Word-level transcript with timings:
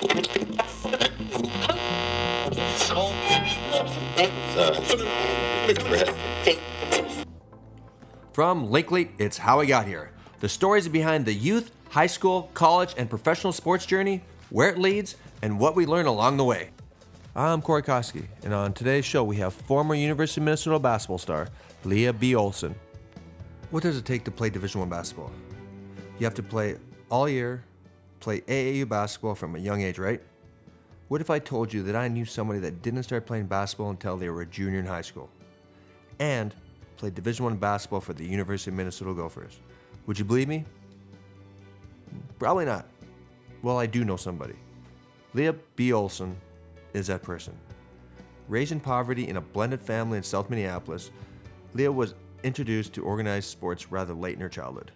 From 0.00 0.08
Linkley, 8.68 9.10
it's 9.18 9.36
How 9.36 9.60
I 9.60 9.66
Got 9.66 9.86
Here. 9.86 10.12
The 10.40 10.48
stories 10.48 10.88
behind 10.88 11.26
the 11.26 11.34
youth, 11.34 11.70
high 11.90 12.06
school, 12.06 12.50
college, 12.54 12.94
and 12.96 13.10
professional 13.10 13.52
sports 13.52 13.84
journey, 13.84 14.22
where 14.48 14.70
it 14.70 14.78
leads, 14.78 15.16
and 15.42 15.60
what 15.60 15.76
we 15.76 15.84
learn 15.84 16.06
along 16.06 16.38
the 16.38 16.44
way. 16.44 16.70
I'm 17.36 17.60
Corey 17.60 17.82
Koskie, 17.82 18.24
and 18.42 18.54
on 18.54 18.72
today's 18.72 19.04
show 19.04 19.22
we 19.22 19.36
have 19.36 19.52
former 19.52 19.94
University 19.94 20.40
of 20.40 20.46
Minnesota 20.46 20.78
basketball 20.78 21.18
star 21.18 21.48
Lea 21.84 22.10
B. 22.12 22.34
Olsen. 22.34 22.74
What 23.70 23.82
does 23.82 23.98
it 23.98 24.06
take 24.06 24.24
to 24.24 24.30
play 24.30 24.48
Division 24.48 24.80
One 24.80 24.88
basketball? 24.88 25.30
You 26.18 26.24
have 26.24 26.34
to 26.36 26.42
play 26.42 26.76
all 27.10 27.28
year, 27.28 27.64
play 28.20 28.42
AAU 28.42 28.88
basketball 28.88 29.34
from 29.34 29.56
a 29.56 29.58
young 29.58 29.82
age, 29.82 29.98
right? 29.98 30.20
What 31.08 31.20
if 31.20 31.30
I 31.30 31.38
told 31.38 31.72
you 31.72 31.82
that 31.84 31.96
I 31.96 32.06
knew 32.06 32.24
somebody 32.24 32.60
that 32.60 32.82
didn't 32.82 33.02
start 33.02 33.26
playing 33.26 33.46
basketball 33.46 33.90
until 33.90 34.16
they 34.16 34.28
were 34.28 34.42
a 34.42 34.46
junior 34.46 34.78
in 34.78 34.86
high 34.86 35.00
school, 35.00 35.28
and 36.20 36.54
played 36.96 37.14
Division 37.14 37.44
One 37.44 37.56
basketball 37.56 38.00
for 38.00 38.12
the 38.12 38.24
University 38.24 38.70
of 38.70 38.76
Minnesota 38.76 39.12
Gophers? 39.14 39.58
Would 40.06 40.18
you 40.18 40.24
believe 40.24 40.48
me? 40.48 40.64
Probably 42.38 42.64
not. 42.64 42.86
Well, 43.62 43.78
I 43.78 43.86
do 43.86 44.04
know 44.04 44.16
somebody. 44.16 44.54
Lea 45.34 45.52
B. 45.76 45.92
Olsen 45.92 46.36
is 46.92 47.06
that 47.08 47.22
person. 47.22 47.56
Raised 48.48 48.72
in 48.72 48.80
poverty 48.80 49.28
in 49.28 49.36
a 49.36 49.40
blended 49.40 49.80
family 49.80 50.18
in 50.18 50.24
South 50.24 50.50
Minneapolis, 50.50 51.10
Lea 51.74 51.88
was 51.88 52.14
introduced 52.42 52.92
to 52.94 53.02
organized 53.04 53.48
sports 53.48 53.90
rather 53.92 54.14
late 54.14 54.34
in 54.34 54.40
her 54.40 54.48
childhood. 54.48 54.90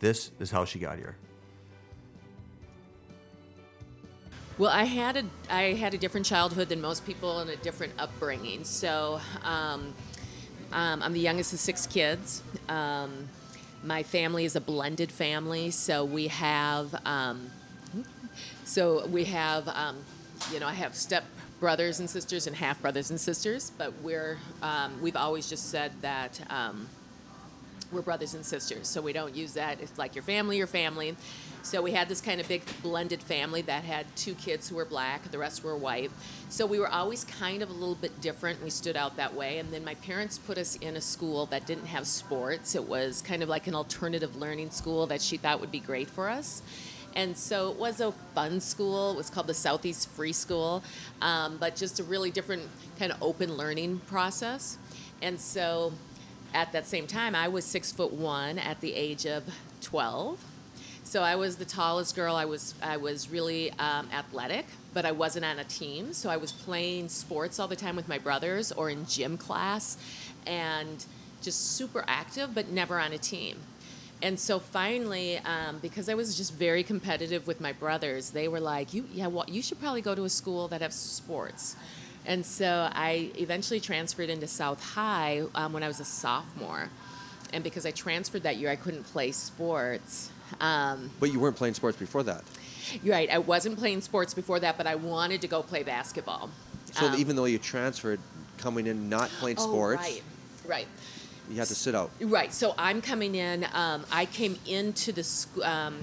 This 0.00 0.32
is 0.40 0.50
how 0.50 0.64
she 0.64 0.78
got 0.78 0.98
here. 0.98 1.16
Well, 4.62 4.70
I 4.70 4.84
had 4.84 5.16
a 5.16 5.24
I 5.50 5.72
had 5.72 5.92
a 5.92 5.98
different 5.98 6.24
childhood 6.24 6.68
than 6.68 6.80
most 6.80 7.04
people 7.04 7.40
and 7.40 7.50
a 7.50 7.56
different 7.56 7.94
upbringing. 7.98 8.62
So, 8.62 9.20
um, 9.42 9.92
um, 10.72 11.02
I'm 11.02 11.12
the 11.12 11.18
youngest 11.18 11.52
of 11.52 11.58
six 11.58 11.84
kids. 11.84 12.44
Um, 12.68 13.28
my 13.82 14.04
family 14.04 14.44
is 14.44 14.54
a 14.54 14.60
blended 14.60 15.10
family, 15.10 15.72
so 15.72 16.04
we 16.04 16.28
have 16.28 16.94
um, 17.04 17.50
so 18.64 19.04
we 19.08 19.24
have 19.24 19.66
um, 19.66 19.96
you 20.52 20.60
know 20.60 20.68
I 20.68 20.74
have 20.74 20.94
step 20.94 21.24
brothers 21.58 21.98
and 21.98 22.08
sisters 22.08 22.46
and 22.46 22.54
half 22.54 22.80
brothers 22.80 23.10
and 23.10 23.20
sisters, 23.20 23.72
but 23.76 23.92
we're 24.00 24.38
um, 24.62 25.02
we've 25.02 25.16
always 25.16 25.48
just 25.48 25.70
said 25.70 25.90
that 26.02 26.40
we're 27.92 28.02
brothers 28.02 28.34
and 28.34 28.44
sisters, 28.44 28.88
so 28.88 29.00
we 29.00 29.12
don't 29.12 29.34
use 29.34 29.52
that. 29.54 29.80
It's 29.80 29.98
like 29.98 30.14
your 30.14 30.24
family, 30.24 30.56
your 30.56 30.66
family. 30.66 31.16
So 31.62 31.80
we 31.80 31.92
had 31.92 32.08
this 32.08 32.20
kind 32.20 32.40
of 32.40 32.48
big 32.48 32.62
blended 32.82 33.22
family 33.22 33.62
that 33.62 33.84
had 33.84 34.04
two 34.16 34.34
kids 34.34 34.68
who 34.68 34.76
were 34.76 34.84
black, 34.84 35.30
the 35.30 35.38
rest 35.38 35.62
were 35.62 35.76
white. 35.76 36.10
So 36.48 36.66
we 36.66 36.80
were 36.80 36.88
always 36.88 37.22
kind 37.24 37.62
of 37.62 37.70
a 37.70 37.72
little 37.72 37.94
bit 37.94 38.20
different. 38.20 38.62
We 38.62 38.70
stood 38.70 38.96
out 38.96 39.16
that 39.16 39.34
way. 39.34 39.58
And 39.58 39.72
then 39.72 39.84
my 39.84 39.94
parents 39.96 40.38
put 40.38 40.58
us 40.58 40.74
in 40.76 40.96
a 40.96 41.00
school 41.00 41.46
that 41.46 41.66
didn't 41.66 41.86
have 41.86 42.06
sports. 42.06 42.74
It 42.74 42.88
was 42.88 43.22
kind 43.22 43.44
of 43.44 43.48
like 43.48 43.68
an 43.68 43.76
alternative 43.76 44.34
learning 44.34 44.70
school 44.70 45.06
that 45.06 45.22
she 45.22 45.36
thought 45.36 45.60
would 45.60 45.70
be 45.70 45.78
great 45.78 46.10
for 46.10 46.28
us. 46.28 46.62
And 47.14 47.36
so 47.36 47.70
it 47.70 47.78
was 47.78 48.00
a 48.00 48.12
fun 48.34 48.60
school. 48.60 49.12
It 49.12 49.16
was 49.16 49.30
called 49.30 49.46
the 49.46 49.54
Southeast 49.54 50.08
Free 50.10 50.32
School, 50.32 50.82
um, 51.20 51.58
but 51.58 51.76
just 51.76 52.00
a 52.00 52.04
really 52.04 52.30
different 52.30 52.62
kind 52.98 53.12
of 53.12 53.22
open 53.22 53.56
learning 53.56 54.00
process. 54.06 54.78
And 55.20 55.38
so 55.38 55.92
at 56.54 56.72
that 56.72 56.86
same 56.86 57.06
time, 57.06 57.34
I 57.34 57.48
was 57.48 57.64
six 57.64 57.92
foot 57.92 58.12
one 58.12 58.58
at 58.58 58.80
the 58.80 58.94
age 58.94 59.26
of 59.26 59.44
12. 59.80 60.44
So 61.04 61.22
I 61.22 61.36
was 61.36 61.56
the 61.56 61.64
tallest 61.64 62.14
girl. 62.14 62.36
I 62.36 62.44
was 62.44 62.74
I 62.82 62.96
was 62.96 63.28
really 63.28 63.70
um, 63.72 64.08
athletic, 64.12 64.66
but 64.94 65.04
I 65.04 65.12
wasn't 65.12 65.44
on 65.44 65.58
a 65.58 65.64
team. 65.64 66.12
So 66.12 66.30
I 66.30 66.36
was 66.36 66.52
playing 66.52 67.08
sports 67.08 67.58
all 67.58 67.68
the 67.68 67.76
time 67.76 67.96
with 67.96 68.08
my 68.08 68.18
brothers 68.18 68.72
or 68.72 68.88
in 68.88 69.04
gym 69.06 69.36
class, 69.36 69.98
and 70.46 71.04
just 71.42 71.76
super 71.76 72.04
active, 72.06 72.54
but 72.54 72.68
never 72.68 72.98
on 72.98 73.12
a 73.12 73.18
team. 73.18 73.58
And 74.22 74.38
so 74.38 74.60
finally, 74.60 75.38
um, 75.38 75.80
because 75.82 76.08
I 76.08 76.14
was 76.14 76.36
just 76.36 76.54
very 76.54 76.84
competitive 76.84 77.48
with 77.48 77.60
my 77.60 77.72
brothers, 77.72 78.30
they 78.30 78.46
were 78.46 78.60
like, 78.60 78.94
"You, 78.94 79.04
yeah, 79.12 79.26
well, 79.26 79.44
you 79.48 79.60
should 79.60 79.80
probably 79.80 80.02
go 80.02 80.14
to 80.14 80.24
a 80.24 80.30
school 80.30 80.68
that 80.68 80.80
has 80.80 80.94
sports." 80.94 81.76
And 82.26 82.44
so 82.46 82.88
I 82.92 83.30
eventually 83.36 83.80
transferred 83.80 84.30
into 84.30 84.46
South 84.46 84.82
High 84.82 85.42
um, 85.54 85.72
when 85.72 85.82
I 85.82 85.88
was 85.88 86.00
a 86.00 86.04
sophomore. 86.04 86.88
And 87.52 87.62
because 87.64 87.84
I 87.84 87.90
transferred 87.90 88.44
that 88.44 88.56
year, 88.56 88.70
I 88.70 88.76
couldn't 88.76 89.04
play 89.04 89.32
sports. 89.32 90.30
Um, 90.60 91.10
but 91.20 91.32
you 91.32 91.40
weren't 91.40 91.56
playing 91.56 91.74
sports 91.74 91.98
before 91.98 92.22
that. 92.24 92.44
You're 93.02 93.14
right. 93.14 93.30
I 93.30 93.38
wasn't 93.38 93.78
playing 93.78 94.00
sports 94.02 94.34
before 94.34 94.60
that, 94.60 94.76
but 94.76 94.86
I 94.86 94.94
wanted 94.94 95.40
to 95.42 95.48
go 95.48 95.62
play 95.62 95.82
basketball. 95.82 96.50
So 96.92 97.06
um, 97.06 97.14
even 97.18 97.36
though 97.36 97.46
you 97.46 97.58
transferred, 97.58 98.20
coming 98.58 98.86
in 98.86 99.08
not 99.08 99.30
playing 99.40 99.56
oh, 99.58 99.66
sports, 99.66 100.02
right, 100.02 100.22
right. 100.66 100.86
You 101.50 101.56
had 101.56 101.68
to 101.68 101.74
sit 101.74 101.94
out. 101.94 102.10
Right. 102.20 102.52
So 102.52 102.74
I'm 102.78 103.02
coming 103.02 103.34
in. 103.34 103.66
Um, 103.72 104.04
I 104.12 104.26
came 104.26 104.58
into 104.66 105.12
the 105.12 105.26
um, 105.62 105.98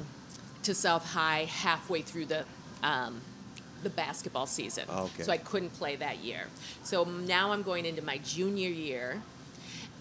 to 0.63 0.73
South 0.73 1.05
High 1.05 1.45
halfway 1.45 2.01
through 2.01 2.25
the 2.25 2.43
um, 2.83 3.21
the 3.83 3.89
basketball 3.89 4.45
season. 4.45 4.85
Oh, 4.89 5.05
okay. 5.05 5.23
So 5.23 5.31
I 5.31 5.37
couldn't 5.37 5.71
play 5.71 5.95
that 5.95 6.19
year. 6.19 6.47
So 6.83 7.03
now 7.03 7.51
I'm 7.51 7.63
going 7.63 7.85
into 7.85 8.01
my 8.01 8.17
junior 8.19 8.69
year 8.69 9.21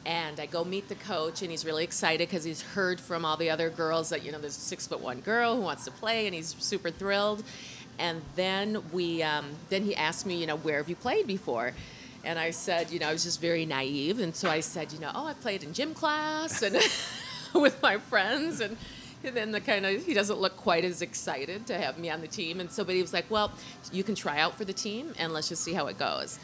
and 0.06 0.40
I 0.40 0.46
go 0.46 0.64
meet 0.64 0.88
the 0.88 0.94
coach, 0.94 1.42
and 1.42 1.50
he's 1.50 1.66
really 1.66 1.84
excited 1.84 2.28
because 2.28 2.42
he's 2.42 2.62
heard 2.62 2.98
from 2.98 3.26
all 3.26 3.36
the 3.36 3.50
other 3.50 3.68
girls 3.68 4.08
that 4.08 4.24
you 4.24 4.32
know 4.32 4.38
there's 4.38 4.56
a 4.56 4.60
six 4.60 4.86
foot 4.86 5.00
one 5.00 5.20
girl 5.20 5.56
who 5.56 5.60
wants 5.60 5.84
to 5.84 5.90
play, 5.90 6.26
and 6.26 6.34
he's 6.34 6.56
super 6.58 6.90
thrilled. 6.90 7.42
And 7.98 8.22
then 8.36 8.82
we, 8.92 9.22
um, 9.22 9.50
then 9.70 9.82
he 9.82 9.94
asked 9.94 10.24
me, 10.24 10.36
you 10.36 10.46
know, 10.46 10.56
where 10.56 10.78
have 10.78 10.88
you 10.88 10.94
played 10.94 11.26
before? 11.26 11.74
And 12.24 12.38
I 12.38 12.52
said, 12.52 12.92
you 12.92 13.00
know, 13.00 13.08
I 13.08 13.12
was 13.12 13.24
just 13.24 13.40
very 13.40 13.66
naive, 13.66 14.20
and 14.20 14.34
so 14.34 14.48
I 14.48 14.60
said, 14.60 14.92
you 14.92 14.98
know, 14.98 15.10
oh, 15.14 15.26
I 15.26 15.34
played 15.34 15.62
in 15.62 15.74
gym 15.74 15.94
class 15.94 16.62
and 16.62 16.76
with 17.54 17.82
my 17.82 17.98
friends, 17.98 18.60
and, 18.60 18.76
and 19.24 19.36
then 19.36 19.50
the 19.50 19.60
kind 19.60 19.84
of 19.84 20.04
he 20.04 20.14
doesn't 20.14 20.38
look 20.38 20.56
quite 20.56 20.84
as 20.84 21.02
excited 21.02 21.66
to 21.66 21.78
have 21.78 21.98
me 21.98 22.10
on 22.10 22.20
the 22.20 22.28
team, 22.28 22.60
and 22.60 22.70
so 22.70 22.84
but 22.84 22.94
he 22.94 23.02
was 23.02 23.12
like, 23.12 23.30
well, 23.30 23.52
you 23.92 24.04
can 24.04 24.14
try 24.14 24.38
out 24.38 24.56
for 24.56 24.64
the 24.64 24.72
team, 24.72 25.14
and 25.18 25.32
let's 25.32 25.48
just 25.48 25.62
see 25.62 25.72
how 25.72 25.86
it 25.86 25.98
goes. 25.98 26.38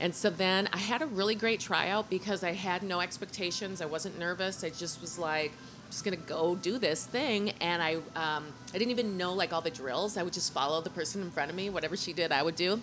And 0.00 0.14
so 0.14 0.30
then 0.30 0.68
I 0.72 0.78
had 0.78 1.02
a 1.02 1.06
really 1.06 1.34
great 1.34 1.60
tryout 1.60 2.10
because 2.10 2.42
I 2.42 2.52
had 2.52 2.82
no 2.82 3.00
expectations. 3.00 3.80
I 3.80 3.86
wasn't 3.86 4.18
nervous. 4.18 4.64
I 4.64 4.70
just 4.70 5.00
was 5.00 5.16
like, 5.18 5.52
just 5.90 6.04
gonna 6.04 6.16
go 6.16 6.56
do 6.56 6.78
this 6.78 7.06
thing, 7.06 7.50
and 7.60 7.82
I 7.82 7.94
um, 8.16 8.46
I 8.74 8.78
didn't 8.78 8.90
even 8.90 9.16
know 9.16 9.32
like 9.32 9.52
all 9.52 9.60
the 9.60 9.70
drills. 9.70 10.16
I 10.16 10.22
would 10.22 10.32
just 10.32 10.52
follow 10.52 10.80
the 10.80 10.90
person 10.90 11.22
in 11.22 11.30
front 11.30 11.50
of 11.50 11.56
me, 11.56 11.70
whatever 11.70 11.96
she 11.96 12.12
did, 12.12 12.32
I 12.32 12.42
would 12.42 12.56
do. 12.56 12.80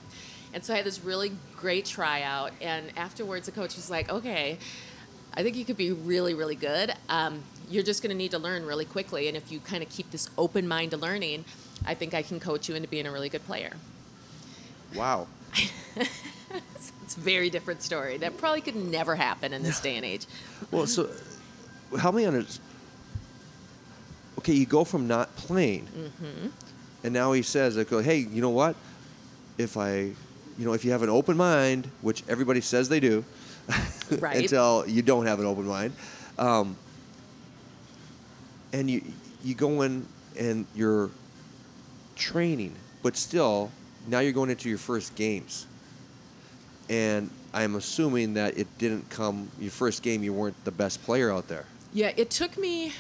And 0.51 0.63
so 0.63 0.73
I 0.73 0.77
had 0.77 0.85
this 0.85 1.03
really 1.03 1.31
great 1.57 1.85
tryout, 1.85 2.51
and 2.61 2.91
afterwards 2.97 3.45
the 3.45 3.51
coach 3.51 3.75
was 3.75 3.89
like, 3.89 4.09
"Okay, 4.09 4.57
I 5.33 5.43
think 5.43 5.55
you 5.55 5.65
could 5.65 5.77
be 5.77 5.91
really, 5.91 6.33
really 6.33 6.55
good. 6.55 6.93
Um, 7.07 7.43
you're 7.69 7.83
just 7.83 8.01
gonna 8.01 8.15
need 8.15 8.31
to 8.31 8.39
learn 8.39 8.65
really 8.65 8.85
quickly, 8.85 9.27
and 9.27 9.37
if 9.37 9.51
you 9.51 9.59
kind 9.59 9.83
of 9.83 9.89
keep 9.89 10.11
this 10.11 10.29
open 10.37 10.67
mind 10.67 10.91
to 10.91 10.97
learning, 10.97 11.45
I 11.85 11.93
think 11.93 12.13
I 12.13 12.21
can 12.21 12.39
coach 12.39 12.67
you 12.67 12.75
into 12.75 12.87
being 12.87 13.05
a 13.05 13.11
really 13.11 13.29
good 13.29 13.45
player." 13.45 13.73
Wow. 14.95 15.27
it's 15.95 17.17
a 17.17 17.19
very 17.19 17.49
different 17.49 17.81
story. 17.81 18.17
That 18.17 18.37
probably 18.37 18.61
could 18.61 18.75
never 18.75 19.15
happen 19.15 19.53
in 19.53 19.63
this 19.63 19.79
day 19.79 19.95
and 19.95 20.05
age. 20.05 20.25
Well, 20.71 20.87
so 20.87 21.09
help 21.99 22.15
me 22.15 22.25
understand. 22.25 22.65
Okay, 24.39 24.53
you 24.53 24.65
go 24.65 24.83
from 24.83 25.07
not 25.07 25.35
playing, 25.35 25.85
mm-hmm. 25.87 26.47
and 27.03 27.13
now 27.13 27.33
he 27.33 27.41
says, 27.41 27.77
"I 27.77 27.83
go, 27.83 27.99
hey, 27.99 28.17
you 28.17 28.41
know 28.41 28.51
what? 28.51 28.75
If 29.57 29.75
I, 29.75 29.95
you 30.57 30.65
know, 30.65 30.73
if 30.73 30.85
you 30.85 30.91
have 30.91 31.03
an 31.03 31.09
open 31.09 31.35
mind, 31.35 31.89
which 32.01 32.23
everybody 32.29 32.61
says 32.61 32.87
they 32.87 33.01
do, 33.01 33.25
right. 34.19 34.37
until 34.37 34.85
you 34.87 35.01
don't 35.01 35.25
have 35.25 35.39
an 35.39 35.45
open 35.45 35.65
mind, 35.65 35.93
um, 36.37 36.77
and 38.73 38.89
you 38.89 39.01
you 39.43 39.55
go 39.55 39.81
in 39.81 40.05
and 40.37 40.65
you're 40.75 41.09
training, 42.15 42.75
but 43.03 43.15
still 43.15 43.71
now 44.07 44.19
you're 44.19 44.33
going 44.33 44.49
into 44.49 44.69
your 44.69 44.77
first 44.77 45.15
games 45.15 45.65
and 46.89 47.29
I'm 47.53 47.75
assuming 47.75 48.33
that 48.33 48.57
it 48.57 48.67
didn't 48.77 49.09
come 49.09 49.49
your 49.59 49.71
first 49.71 50.03
game. 50.03 50.23
You 50.23 50.33
weren't 50.33 50.63
the 50.65 50.71
best 50.71 51.03
player 51.03 51.31
out 51.31 51.47
there. 51.47 51.65
Yeah, 51.93 52.11
it 52.17 52.29
took 52.29 52.57
me. 52.57 52.93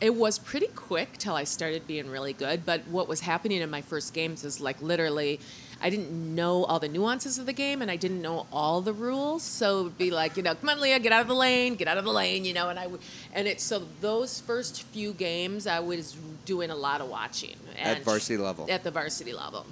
It 0.00 0.14
was 0.14 0.38
pretty 0.38 0.66
quick 0.68 1.16
till 1.16 1.34
I 1.34 1.44
started 1.44 1.86
being 1.86 2.10
really 2.10 2.32
good. 2.32 2.66
But 2.66 2.86
what 2.88 3.08
was 3.08 3.20
happening 3.20 3.62
in 3.62 3.70
my 3.70 3.80
first 3.80 4.12
games 4.12 4.44
is 4.44 4.60
like 4.60 4.80
literally, 4.82 5.40
I 5.80 5.90
didn't 5.90 6.34
know 6.34 6.64
all 6.64 6.78
the 6.78 6.88
nuances 6.88 7.38
of 7.38 7.46
the 7.46 7.52
game 7.52 7.80
and 7.82 7.90
I 7.90 7.96
didn't 7.96 8.20
know 8.20 8.46
all 8.52 8.80
the 8.80 8.92
rules. 8.92 9.42
So 9.42 9.80
it'd 9.80 9.98
be 9.98 10.10
like, 10.10 10.36
you 10.36 10.42
know, 10.42 10.54
come 10.54 10.68
on, 10.68 10.80
Lea, 10.80 10.98
get 10.98 11.12
out 11.12 11.22
of 11.22 11.28
the 11.28 11.34
lane, 11.34 11.76
get 11.76 11.88
out 11.88 11.96
of 11.98 12.04
the 12.04 12.12
lane, 12.12 12.44
you 12.44 12.52
know. 12.52 12.68
And 12.68 12.78
I 12.78 12.86
would, 12.86 13.00
and 13.32 13.48
it 13.48 13.60
so 13.60 13.86
those 14.00 14.40
first 14.40 14.82
few 14.82 15.12
games 15.12 15.66
I 15.66 15.80
was 15.80 16.16
doing 16.44 16.70
a 16.70 16.76
lot 16.76 17.00
of 17.00 17.08
watching 17.08 17.56
at 17.78 18.02
varsity 18.04 18.36
level. 18.36 18.66
At 18.70 18.84
the 18.84 18.90
varsity 18.90 19.32
level. 19.32 19.66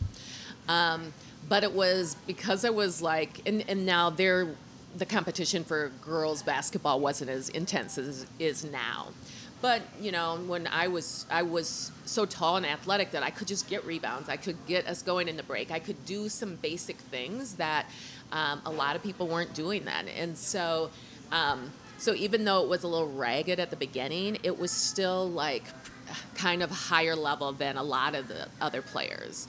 Um, 0.69 1.13
but 1.49 1.63
it 1.63 1.73
was 1.73 2.17
because 2.27 2.65
I 2.65 2.71
was 2.71 3.03
like, 3.03 3.47
and, 3.47 3.65
and 3.69 3.85
now 3.85 4.09
there, 4.11 4.49
the 4.97 5.05
competition 5.05 5.65
for 5.65 5.91
girls 6.01 6.43
basketball 6.43 7.01
wasn't 7.01 7.31
as 7.31 7.51
intense 7.51 7.99
as 7.99 8.27
is 8.39 8.65
now. 8.65 9.09
But 9.65 9.81
you 9.99 10.13
know, 10.13 10.37
when 10.47 10.67
I 10.67 10.89
was 10.89 11.25
I 11.31 11.41
was 11.41 11.91
so 12.05 12.27
tall 12.27 12.59
and 12.59 12.67
athletic 12.67 13.13
that 13.13 13.23
I 13.23 13.31
could 13.31 13.49
just 13.49 13.67
get 13.67 13.83
rebounds. 13.87 14.29
I 14.29 14.37
could 14.37 14.59
get 14.67 14.87
us 14.87 15.01
going 15.01 15.27
in 15.27 15.39
the 15.39 15.43
break. 15.43 15.71
I 15.71 15.79
could 15.79 16.05
do 16.05 16.29
some 16.29 16.57
basic 16.57 16.99
things 16.99 17.55
that 17.55 17.87
um, 18.31 18.61
a 18.67 18.71
lot 18.71 18.95
of 18.95 19.03
people 19.03 19.27
weren't 19.27 19.55
doing 19.55 19.87
then. 19.87 20.09
And 20.09 20.37
so, 20.37 20.91
um, 21.33 21.73
so 21.97 22.13
even 22.13 22.45
though 22.45 22.63
it 22.63 22.69
was 22.69 22.83
a 22.83 22.89
little 22.89 23.09
ragged 23.09 23.59
at 23.59 23.71
the 23.71 23.77
beginning, 23.77 24.37
it 24.43 24.59
was 24.59 24.71
still 24.71 25.31
like 25.31 25.65
kind 26.35 26.63
of 26.63 26.71
higher 26.71 27.17
level 27.17 27.53
than 27.53 27.79
a 27.79 27.83
lot 27.83 28.15
of 28.15 28.29
the 28.29 28.47
other 28.61 28.83
players. 28.83 29.49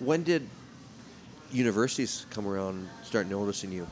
When 0.00 0.22
did 0.22 0.46
universities 1.50 2.26
come 2.28 2.46
around 2.46 2.90
start 3.02 3.26
noticing 3.26 3.72
you? 3.72 3.86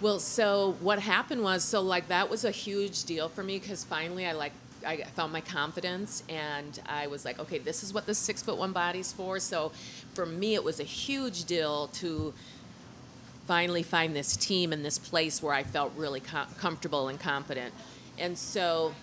Well, 0.00 0.20
so 0.20 0.76
what 0.80 1.00
happened 1.00 1.42
was, 1.42 1.64
so 1.64 1.80
like 1.80 2.08
that 2.08 2.30
was 2.30 2.44
a 2.44 2.52
huge 2.52 3.04
deal 3.04 3.28
for 3.28 3.42
me 3.42 3.58
because 3.58 3.82
finally 3.82 4.26
I 4.26 4.32
like 4.32 4.52
I 4.86 5.02
found 5.16 5.32
my 5.32 5.40
confidence 5.40 6.22
and 6.28 6.80
I 6.86 7.08
was 7.08 7.24
like, 7.24 7.40
okay, 7.40 7.58
this 7.58 7.82
is 7.82 7.92
what 7.92 8.06
the 8.06 8.14
six 8.14 8.42
foot 8.42 8.56
one 8.56 8.72
body's 8.72 9.12
for. 9.12 9.40
So 9.40 9.72
for 10.14 10.24
me, 10.24 10.54
it 10.54 10.62
was 10.62 10.78
a 10.78 10.84
huge 10.84 11.44
deal 11.44 11.88
to 11.94 12.32
finally 13.46 13.82
find 13.82 14.14
this 14.14 14.36
team 14.36 14.72
and 14.72 14.84
this 14.84 14.98
place 14.98 15.42
where 15.42 15.52
I 15.52 15.64
felt 15.64 15.92
really 15.96 16.20
com- 16.20 16.46
comfortable 16.58 17.08
and 17.08 17.18
confident. 17.18 17.74
And 18.18 18.38
so 18.38 18.94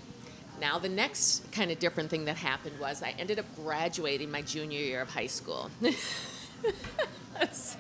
now 0.62 0.80
the 0.80 0.88
next 0.88 1.52
kind 1.52 1.72
of 1.72 1.80
different 1.80 2.10
thing 2.10 2.26
that 2.26 2.38
happened 2.38 2.80
was 2.80 3.04
I 3.04 3.14
ended 3.20 3.38
up 3.38 3.46
graduating 3.58 4.32
my 4.32 4.44
junior 4.44 4.80
year 4.80 5.02
of 5.02 5.10
high 5.10 5.28
school. 5.28 5.72
so 7.52 7.78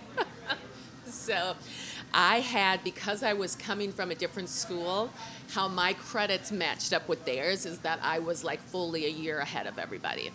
I 2.13 2.39
had, 2.39 2.83
because 2.83 3.23
I 3.23 3.33
was 3.33 3.55
coming 3.55 3.91
from 3.91 4.11
a 4.11 4.15
different 4.15 4.49
school, 4.49 5.09
how 5.51 5.67
my 5.67 5.93
credits 5.93 6.51
matched 6.51 6.93
up 6.93 7.07
with 7.07 7.25
theirs 7.25 7.65
is 7.65 7.79
that 7.79 7.99
I 8.01 8.19
was 8.19 8.43
like 8.43 8.61
fully 8.61 9.05
a 9.05 9.09
year 9.09 9.39
ahead 9.39 9.67
of 9.67 9.77
everybody. 9.77 10.31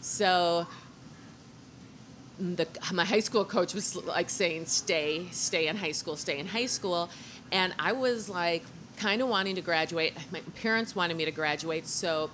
So 0.00 0.66
the, 2.38 2.66
my 2.92 3.04
high 3.04 3.20
school 3.20 3.44
coach 3.44 3.74
was 3.74 3.96
like 3.96 4.30
saying, 4.30 4.66
stay, 4.66 5.26
stay 5.30 5.68
in 5.68 5.76
high 5.76 5.92
school, 5.92 6.16
stay 6.16 6.38
in 6.38 6.46
high 6.46 6.66
school. 6.66 7.10
And 7.52 7.74
I 7.78 7.92
was 7.92 8.28
like, 8.28 8.64
kind 8.96 9.22
of 9.22 9.28
wanting 9.28 9.54
to 9.56 9.62
graduate. 9.62 10.14
My 10.30 10.40
parents 10.56 10.94
wanted 10.94 11.16
me 11.16 11.24
to 11.24 11.30
graduate, 11.30 11.86
so 11.86 12.30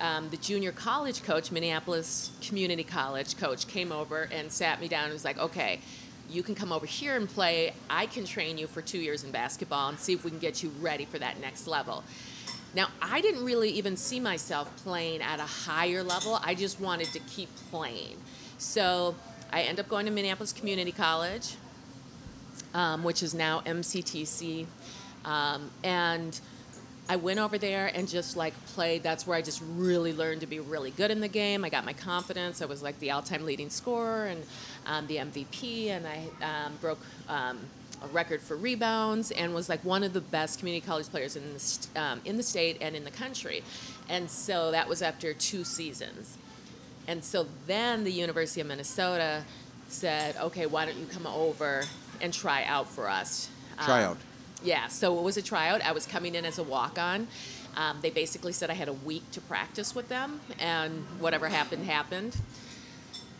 um, 0.00 0.28
the 0.30 0.36
junior 0.38 0.72
college 0.72 1.22
coach, 1.22 1.50
Minneapolis 1.50 2.30
Community 2.42 2.84
College 2.84 3.36
coach, 3.36 3.66
came 3.68 3.92
over 3.92 4.28
and 4.32 4.50
sat 4.50 4.80
me 4.80 4.88
down 4.88 5.04
and 5.04 5.12
was 5.12 5.24
like, 5.24 5.38
okay, 5.38 5.80
you 6.30 6.42
can 6.42 6.54
come 6.54 6.72
over 6.72 6.86
here 6.86 7.16
and 7.16 7.28
play. 7.28 7.72
I 7.88 8.06
can 8.06 8.24
train 8.24 8.58
you 8.58 8.66
for 8.66 8.82
two 8.82 8.98
years 8.98 9.24
in 9.24 9.30
basketball 9.30 9.88
and 9.88 9.98
see 9.98 10.12
if 10.12 10.24
we 10.24 10.30
can 10.30 10.38
get 10.38 10.62
you 10.62 10.70
ready 10.80 11.04
for 11.04 11.18
that 11.18 11.40
next 11.40 11.66
level. 11.66 12.04
Now, 12.74 12.88
I 13.00 13.20
didn't 13.20 13.44
really 13.44 13.70
even 13.70 13.96
see 13.96 14.20
myself 14.20 14.74
playing 14.84 15.22
at 15.22 15.40
a 15.40 15.44
higher 15.44 16.02
level. 16.02 16.38
I 16.42 16.54
just 16.54 16.78
wanted 16.78 17.12
to 17.12 17.20
keep 17.20 17.48
playing. 17.70 18.16
So 18.58 19.14
I 19.52 19.62
ended 19.62 19.84
up 19.84 19.88
going 19.88 20.06
to 20.06 20.12
Minneapolis 20.12 20.52
Community 20.52 20.92
College, 20.92 21.54
um, 22.74 23.02
which 23.02 23.22
is 23.22 23.32
now 23.32 23.60
MCTC. 23.60 24.66
Um, 25.24 25.70
and 25.82 26.38
I 27.08 27.16
went 27.16 27.38
over 27.38 27.56
there 27.56 27.90
and 27.94 28.08
just 28.08 28.36
like 28.36 28.52
played. 28.66 29.02
That's 29.02 29.26
where 29.26 29.38
I 29.38 29.42
just 29.42 29.62
really 29.76 30.12
learned 30.12 30.40
to 30.40 30.46
be 30.46 30.58
really 30.58 30.90
good 30.90 31.10
in 31.10 31.20
the 31.20 31.28
game. 31.28 31.64
I 31.64 31.68
got 31.68 31.84
my 31.84 31.92
confidence. 31.92 32.60
I 32.60 32.66
was 32.66 32.82
like 32.82 32.98
the 32.98 33.12
all-time 33.12 33.44
leading 33.44 33.70
scorer 33.70 34.26
and 34.26 34.44
um, 34.86 35.06
the 35.06 35.16
MVP, 35.16 35.88
and 35.88 36.06
I 36.06 36.28
um, 36.44 36.72
broke 36.80 37.00
um, 37.28 37.58
a 38.02 38.06
record 38.08 38.40
for 38.40 38.56
rebounds 38.56 39.30
and 39.30 39.54
was 39.54 39.68
like 39.68 39.84
one 39.84 40.02
of 40.02 40.12
the 40.12 40.20
best 40.20 40.58
community 40.58 40.86
college 40.86 41.08
players 41.08 41.36
in 41.36 41.42
the 41.54 42.00
um, 42.00 42.20
in 42.24 42.36
the 42.36 42.42
state 42.42 42.78
and 42.80 42.94
in 42.94 43.04
the 43.04 43.10
country. 43.10 43.62
And 44.08 44.30
so 44.30 44.70
that 44.70 44.88
was 44.88 45.02
after 45.02 45.32
two 45.34 45.64
seasons. 45.64 46.38
And 47.08 47.24
so 47.24 47.46
then 47.66 48.04
the 48.04 48.12
University 48.12 48.60
of 48.60 48.66
Minnesota 48.66 49.44
said, 49.88 50.36
"Okay, 50.36 50.66
why 50.66 50.86
don't 50.86 50.98
you 50.98 51.06
come 51.06 51.26
over 51.26 51.84
and 52.20 52.32
try 52.32 52.64
out 52.64 52.88
for 52.88 53.08
us?" 53.08 53.48
Try 53.84 54.04
out. 54.04 54.16
Yeah, 54.62 54.88
so 54.88 55.18
it 55.18 55.22
was 55.22 55.36
a 55.36 55.42
tryout. 55.42 55.82
I 55.82 55.92
was 55.92 56.06
coming 56.06 56.34
in 56.34 56.44
as 56.44 56.58
a 56.58 56.62
walk 56.62 56.98
on. 56.98 57.28
Um, 57.76 57.98
they 58.00 58.10
basically 58.10 58.52
said 58.52 58.70
I 58.70 58.74
had 58.74 58.88
a 58.88 58.94
week 58.94 59.30
to 59.32 59.40
practice 59.42 59.94
with 59.94 60.08
them, 60.08 60.40
and 60.58 61.04
whatever 61.18 61.48
happened, 61.48 61.84
happened. 61.84 62.36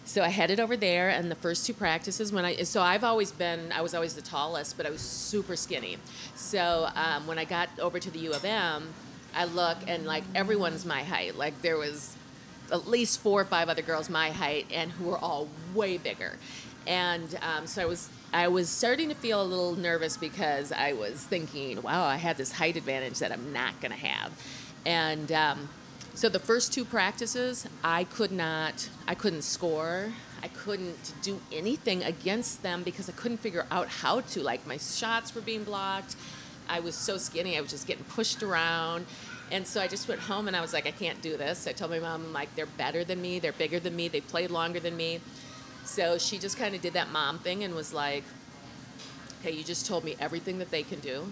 So 0.06 0.22
I 0.22 0.28
headed 0.28 0.60
over 0.60 0.76
there, 0.76 1.08
and 1.08 1.28
the 1.28 1.34
first 1.34 1.66
two 1.66 1.74
practices, 1.74 2.32
when 2.32 2.44
I 2.44 2.62
so 2.62 2.80
I've 2.80 3.02
always 3.02 3.32
been 3.32 3.72
I 3.72 3.82
was 3.82 3.92
always 3.92 4.14
the 4.14 4.22
tallest, 4.22 4.76
but 4.76 4.86
I 4.86 4.90
was 4.90 5.00
super 5.00 5.56
skinny. 5.56 5.98
So 6.36 6.88
um, 6.94 7.26
when 7.26 7.38
I 7.38 7.44
got 7.44 7.68
over 7.80 7.98
to 7.98 8.10
the 8.10 8.20
U 8.20 8.32
of 8.32 8.44
M, 8.44 8.94
I 9.34 9.46
look 9.46 9.78
and 9.88 10.06
like 10.06 10.22
everyone's 10.32 10.86
my 10.86 11.02
height. 11.02 11.34
Like 11.34 11.60
there 11.60 11.76
was 11.76 12.16
at 12.70 12.86
least 12.86 13.20
four 13.20 13.40
or 13.40 13.44
five 13.44 13.68
other 13.68 13.82
girls 13.82 14.08
my 14.08 14.30
height, 14.30 14.66
and 14.72 14.92
who 14.92 15.06
were 15.06 15.18
all 15.18 15.48
way 15.74 15.98
bigger. 15.98 16.38
And 16.86 17.36
um, 17.42 17.66
so 17.66 17.82
I 17.82 17.86
was 17.86 18.08
I 18.32 18.46
was 18.46 18.68
starting 18.68 19.08
to 19.08 19.16
feel 19.16 19.42
a 19.42 19.44
little 19.44 19.74
nervous 19.74 20.16
because 20.16 20.70
I 20.70 20.92
was 20.92 21.24
thinking, 21.24 21.82
wow, 21.82 22.04
I 22.04 22.16
had 22.16 22.36
this 22.36 22.52
height 22.52 22.76
advantage 22.76 23.18
that 23.18 23.32
I'm 23.32 23.52
not 23.52 23.80
to 23.90 23.98
have. 23.98 24.30
And 24.84 25.32
um, 25.32 25.68
so 26.16 26.30
the 26.30 26.38
first 26.38 26.72
two 26.72 26.86
practices, 26.86 27.68
I 27.84 28.04
could 28.04 28.32
not, 28.32 28.88
I 29.06 29.14
couldn't 29.14 29.42
score. 29.42 30.12
I 30.42 30.48
couldn't 30.48 31.12
do 31.20 31.38
anything 31.52 32.02
against 32.04 32.62
them 32.62 32.82
because 32.82 33.10
I 33.10 33.12
couldn't 33.12 33.36
figure 33.36 33.66
out 33.70 33.88
how 33.88 34.22
to. 34.22 34.42
Like 34.42 34.66
my 34.66 34.78
shots 34.78 35.34
were 35.34 35.42
being 35.42 35.62
blocked. 35.62 36.16
I 36.70 36.80
was 36.80 36.94
so 36.94 37.18
skinny. 37.18 37.58
I 37.58 37.60
was 37.60 37.70
just 37.70 37.86
getting 37.86 38.04
pushed 38.04 38.42
around. 38.42 39.04
And 39.52 39.66
so 39.66 39.78
I 39.78 39.88
just 39.88 40.08
went 40.08 40.22
home 40.22 40.48
and 40.48 40.56
I 40.56 40.62
was 40.62 40.72
like, 40.72 40.86
I 40.86 40.90
can't 40.90 41.20
do 41.20 41.36
this. 41.36 41.66
I 41.66 41.72
told 41.72 41.90
my 41.90 41.98
mom, 41.98 42.24
I'm 42.24 42.32
like, 42.32 42.54
they're 42.56 42.64
better 42.64 43.04
than 43.04 43.20
me. 43.20 43.38
They're 43.38 43.52
bigger 43.52 43.78
than 43.78 43.94
me. 43.94 44.08
They 44.08 44.22
played 44.22 44.50
longer 44.50 44.80
than 44.80 44.96
me. 44.96 45.20
So 45.84 46.16
she 46.16 46.38
just 46.38 46.58
kind 46.58 46.74
of 46.74 46.80
did 46.80 46.94
that 46.94 47.12
mom 47.12 47.40
thing 47.40 47.62
and 47.62 47.74
was 47.74 47.92
like, 47.92 48.24
okay, 49.40 49.52
you 49.52 49.62
just 49.62 49.84
told 49.84 50.02
me 50.02 50.16
everything 50.18 50.58
that 50.60 50.70
they 50.70 50.82
can 50.82 50.98
do. 51.00 51.30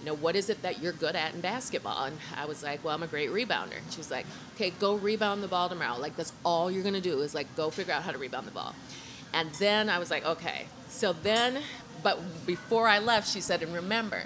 You 0.00 0.06
know, 0.06 0.14
what 0.14 0.36
is 0.36 0.48
it 0.48 0.62
that 0.62 0.80
you're 0.80 0.92
good 0.92 1.16
at 1.16 1.34
in 1.34 1.40
basketball? 1.40 2.04
And 2.04 2.18
I 2.36 2.46
was 2.46 2.62
like, 2.62 2.84
well, 2.84 2.94
I'm 2.94 3.02
a 3.02 3.08
great 3.08 3.30
rebounder. 3.30 3.80
She's 3.90 4.10
like, 4.10 4.26
okay, 4.54 4.70
go 4.70 4.94
rebound 4.94 5.42
the 5.42 5.48
ball 5.48 5.68
tomorrow. 5.68 5.98
Like, 5.98 6.16
that's 6.16 6.32
all 6.44 6.70
you're 6.70 6.84
going 6.84 6.94
to 6.94 7.00
do 7.00 7.20
is 7.20 7.34
like 7.34 7.54
go 7.56 7.70
figure 7.70 7.92
out 7.92 8.02
how 8.02 8.12
to 8.12 8.18
rebound 8.18 8.46
the 8.46 8.52
ball. 8.52 8.74
And 9.32 9.50
then 9.54 9.90
I 9.90 9.98
was 9.98 10.10
like, 10.10 10.24
okay. 10.24 10.66
So 10.88 11.12
then, 11.12 11.62
but 12.02 12.46
before 12.46 12.86
I 12.86 12.98
left, 12.98 13.28
she 13.28 13.40
said, 13.40 13.62
and 13.62 13.74
remember, 13.74 14.24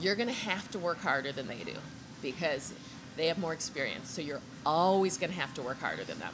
you're 0.00 0.14
going 0.16 0.28
to 0.28 0.34
have 0.34 0.70
to 0.72 0.78
work 0.78 1.00
harder 1.00 1.30
than 1.30 1.46
they 1.46 1.58
do 1.58 1.74
because 2.22 2.72
they 3.16 3.26
have 3.26 3.38
more 3.38 3.52
experience. 3.52 4.10
So 4.10 4.22
you're 4.22 4.40
always 4.64 5.18
going 5.18 5.30
to 5.30 5.38
have 5.38 5.54
to 5.54 5.62
work 5.62 5.80
harder 5.80 6.04
than 6.04 6.18
them. 6.18 6.32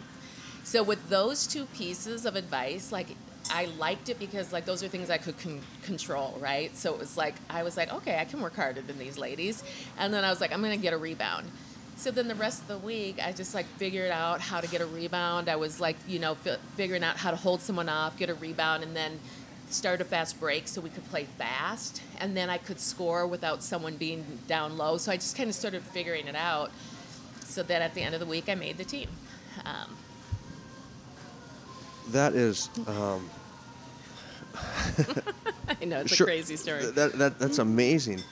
So 0.65 0.83
with 0.83 1.09
those 1.09 1.47
two 1.47 1.67
pieces 1.67 2.25
of 2.25 2.37
advice, 2.37 2.93
like 2.93 3.09
I 3.51 3.67
liked 3.79 4.09
it 4.09 4.19
because 4.19 4.53
like 4.53 4.65
those 4.65 4.83
are 4.83 4.89
things 4.89 5.11
I 5.11 5.19
could 5.19 5.39
con- 5.39 5.63
control, 5.83 6.37
right? 6.41 6.75
So 6.77 6.93
it 6.93 6.99
was 6.99 7.17
like 7.17 7.35
I 7.49 7.63
was 7.63 7.77
like, 7.77 7.93
okay, 7.93 8.19
I 8.19 8.25
can 8.25 8.41
work 8.41 8.57
harder 8.57 8.81
than 8.83 8.99
these 8.99 9.19
ladies, 9.19 9.63
and 9.99 10.13
then 10.13 10.25
I 10.25 10.31
was 10.31 10.41
like, 10.41 10.53
I'm 10.53 10.63
gonna 10.63 10.77
get 10.77 10.93
a 10.93 10.99
rebound. 10.99 11.51
So 11.97 12.13
then 12.13 12.29
the 12.29 12.35
rest 12.37 12.63
of 12.63 12.69
the 12.69 12.79
week, 12.79 13.19
I 13.23 13.33
just 13.33 13.55
like 13.55 13.67
figured 13.77 14.13
out 14.13 14.41
how 14.41 14.61
to 14.61 14.69
get 14.69 14.81
a 14.81 14.87
rebound. 14.87 15.49
I 15.49 15.57
was 15.57 15.81
like, 15.81 15.97
you 16.07 16.21
know, 16.21 16.37
fi- 16.37 16.59
figuring 16.77 17.03
out 17.03 17.17
how 17.17 17.31
to 17.33 17.37
hold 17.37 17.61
someone 17.61 17.89
off, 17.89 18.17
get 18.17 18.31
a 18.31 18.35
rebound, 18.35 18.85
and 18.85 18.95
then 18.95 19.19
start 19.69 20.01
a 20.01 20.05
fast 20.05 20.39
break 20.39 20.69
so 20.69 20.81
we 20.81 20.91
could 20.91 21.05
play 21.11 21.25
fast, 21.25 22.01
and 22.19 22.37
then 22.37 22.51
I 22.51 22.59
could 22.59 22.81
score 22.81 23.27
without 23.27 23.63
someone 23.63 23.97
being 23.97 24.25
down 24.47 24.79
low. 24.79 24.97
So 24.97 25.11
I 25.11 25.17
just 25.17 25.37
kind 25.37 25.49
of 25.49 25.55
started 25.57 25.83
figuring 25.83 26.27
it 26.29 26.37
out. 26.37 26.71
So 27.45 27.63
that 27.63 27.83
at 27.83 27.95
the 27.95 28.03
end 28.03 28.15
of 28.15 28.21
the 28.21 28.27
week, 28.27 28.49
I 28.49 28.55
made 28.55 28.77
the 28.77 28.85
team. 28.85 29.09
Um, 29.65 29.97
that 32.11 32.35
is. 32.35 32.71
Um, 32.87 33.29
I 35.81 35.85
know 35.85 36.01
it's 36.01 36.15
sure, 36.15 36.27
a 36.27 36.31
crazy 36.31 36.57
story. 36.57 36.87
That, 36.87 37.13
that 37.15 37.39
that's 37.39 37.59
amazing. 37.59 38.23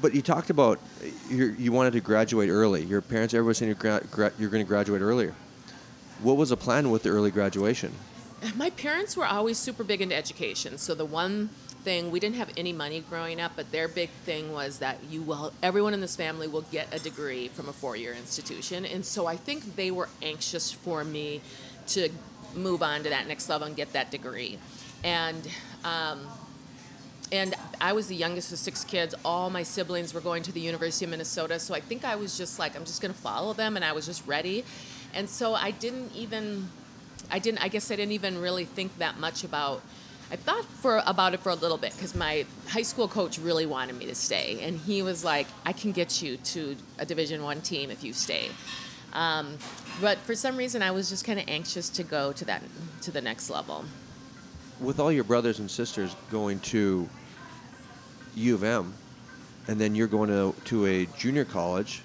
But 0.00 0.14
you 0.14 0.22
talked 0.22 0.50
about 0.50 0.80
you 1.28 1.54
you 1.58 1.72
wanted 1.72 1.92
to 1.94 2.00
graduate 2.00 2.50
early. 2.50 2.84
Your 2.84 3.00
parents, 3.00 3.34
everybody 3.34 3.54
saying 3.54 3.68
you're, 3.68 3.76
gra- 3.76 4.06
gra- 4.10 4.32
you're 4.38 4.50
going 4.50 4.64
to 4.64 4.68
graduate 4.68 5.02
earlier. 5.02 5.34
What 6.22 6.36
was 6.36 6.50
the 6.50 6.56
plan 6.56 6.90
with 6.90 7.02
the 7.02 7.10
early 7.10 7.30
graduation? 7.30 7.92
My 8.54 8.70
parents 8.70 9.16
were 9.16 9.26
always 9.26 9.58
super 9.58 9.84
big 9.84 10.00
into 10.00 10.14
education. 10.14 10.78
So 10.78 10.94
the 10.94 11.04
one 11.04 11.50
thing 11.86 12.10
we 12.10 12.18
didn't 12.18 12.36
have 12.36 12.50
any 12.56 12.72
money 12.72 13.00
growing 13.08 13.40
up, 13.40 13.52
but 13.54 13.70
their 13.70 13.86
big 13.86 14.10
thing 14.24 14.52
was 14.52 14.80
that 14.80 14.98
you 15.08 15.22
will 15.22 15.52
everyone 15.62 15.94
in 15.94 16.00
this 16.00 16.16
family 16.16 16.48
will 16.48 16.66
get 16.72 16.92
a 16.92 16.98
degree 16.98 17.48
from 17.48 17.68
a 17.68 17.72
four-year 17.72 18.12
institution. 18.12 18.84
And 18.84 19.04
so 19.04 19.26
I 19.26 19.36
think 19.36 19.76
they 19.76 19.90
were 19.90 20.08
anxious 20.20 20.72
for 20.72 21.04
me 21.04 21.40
to 21.88 22.08
move 22.54 22.82
on 22.82 23.02
to 23.02 23.10
that 23.10 23.26
next 23.26 23.48
level 23.48 23.66
and 23.66 23.76
get 23.76 23.92
that 23.92 24.10
degree. 24.10 24.58
And 25.04 25.48
um, 25.84 26.20
and 27.32 27.54
I 27.80 27.92
was 27.92 28.06
the 28.06 28.14
youngest 28.14 28.52
of 28.52 28.58
six 28.58 28.84
kids. 28.84 29.14
All 29.24 29.50
my 29.50 29.62
siblings 29.62 30.14
were 30.14 30.20
going 30.20 30.42
to 30.44 30.52
the 30.52 30.60
University 30.60 31.04
of 31.04 31.10
Minnesota, 31.10 31.58
so 31.58 31.74
I 31.74 31.80
think 31.80 32.04
I 32.04 32.14
was 32.16 32.38
just 32.38 32.58
like, 32.58 32.76
I'm 32.76 32.84
just 32.84 33.02
going 33.02 33.12
to 33.12 33.18
follow 33.18 33.52
them, 33.52 33.76
and 33.76 33.84
I 33.84 33.92
was 33.92 34.06
just 34.06 34.26
ready. 34.26 34.64
And 35.12 35.28
so 35.28 35.54
I 35.54 35.72
didn't 35.72 36.14
even, 36.14 36.68
I 37.30 37.40
didn't, 37.40 37.64
I 37.64 37.68
guess 37.68 37.90
I 37.90 37.96
didn't 37.96 38.12
even 38.12 38.40
really 38.40 38.64
think 38.64 38.96
that 38.98 39.18
much 39.18 39.42
about 39.42 39.82
I 40.30 40.34
thought 40.34 40.64
for 40.64 41.02
about 41.06 41.34
it 41.34 41.40
for 41.40 41.50
a 41.50 41.54
little 41.54 41.78
bit 41.78 41.92
because 41.92 42.14
my 42.14 42.46
high 42.66 42.82
school 42.82 43.06
coach 43.06 43.38
really 43.38 43.64
wanted 43.64 43.96
me 43.96 44.06
to 44.06 44.14
stay, 44.14 44.58
and 44.62 44.78
he 44.78 45.00
was 45.02 45.24
like, 45.24 45.46
"I 45.64 45.72
can 45.72 45.92
get 45.92 46.20
you 46.20 46.36
to 46.36 46.76
a 46.98 47.06
Division 47.06 47.44
One 47.44 47.60
team 47.60 47.90
if 47.90 48.02
you 48.02 48.12
stay." 48.12 48.50
Um, 49.16 49.56
but 50.00 50.18
for 50.18 50.34
some 50.34 50.56
reason, 50.58 50.82
I 50.82 50.90
was 50.90 51.08
just 51.08 51.24
kind 51.24 51.40
of 51.40 51.46
anxious 51.48 51.88
to 51.88 52.02
go 52.02 52.32
to 52.32 52.44
that 52.44 52.62
to 53.02 53.10
the 53.10 53.20
next 53.20 53.48
level. 53.48 53.84
With 54.78 55.00
all 55.00 55.10
your 55.10 55.24
brothers 55.24 55.58
and 55.58 55.70
sisters 55.70 56.14
going 56.30 56.60
to 56.60 57.08
U 58.34 58.54
of 58.54 58.62
M, 58.62 58.92
and 59.68 59.80
then 59.80 59.94
you're 59.94 60.06
going 60.06 60.28
to 60.28 60.54
to 60.66 60.86
a 60.86 61.06
junior 61.18 61.46
college, 61.46 62.02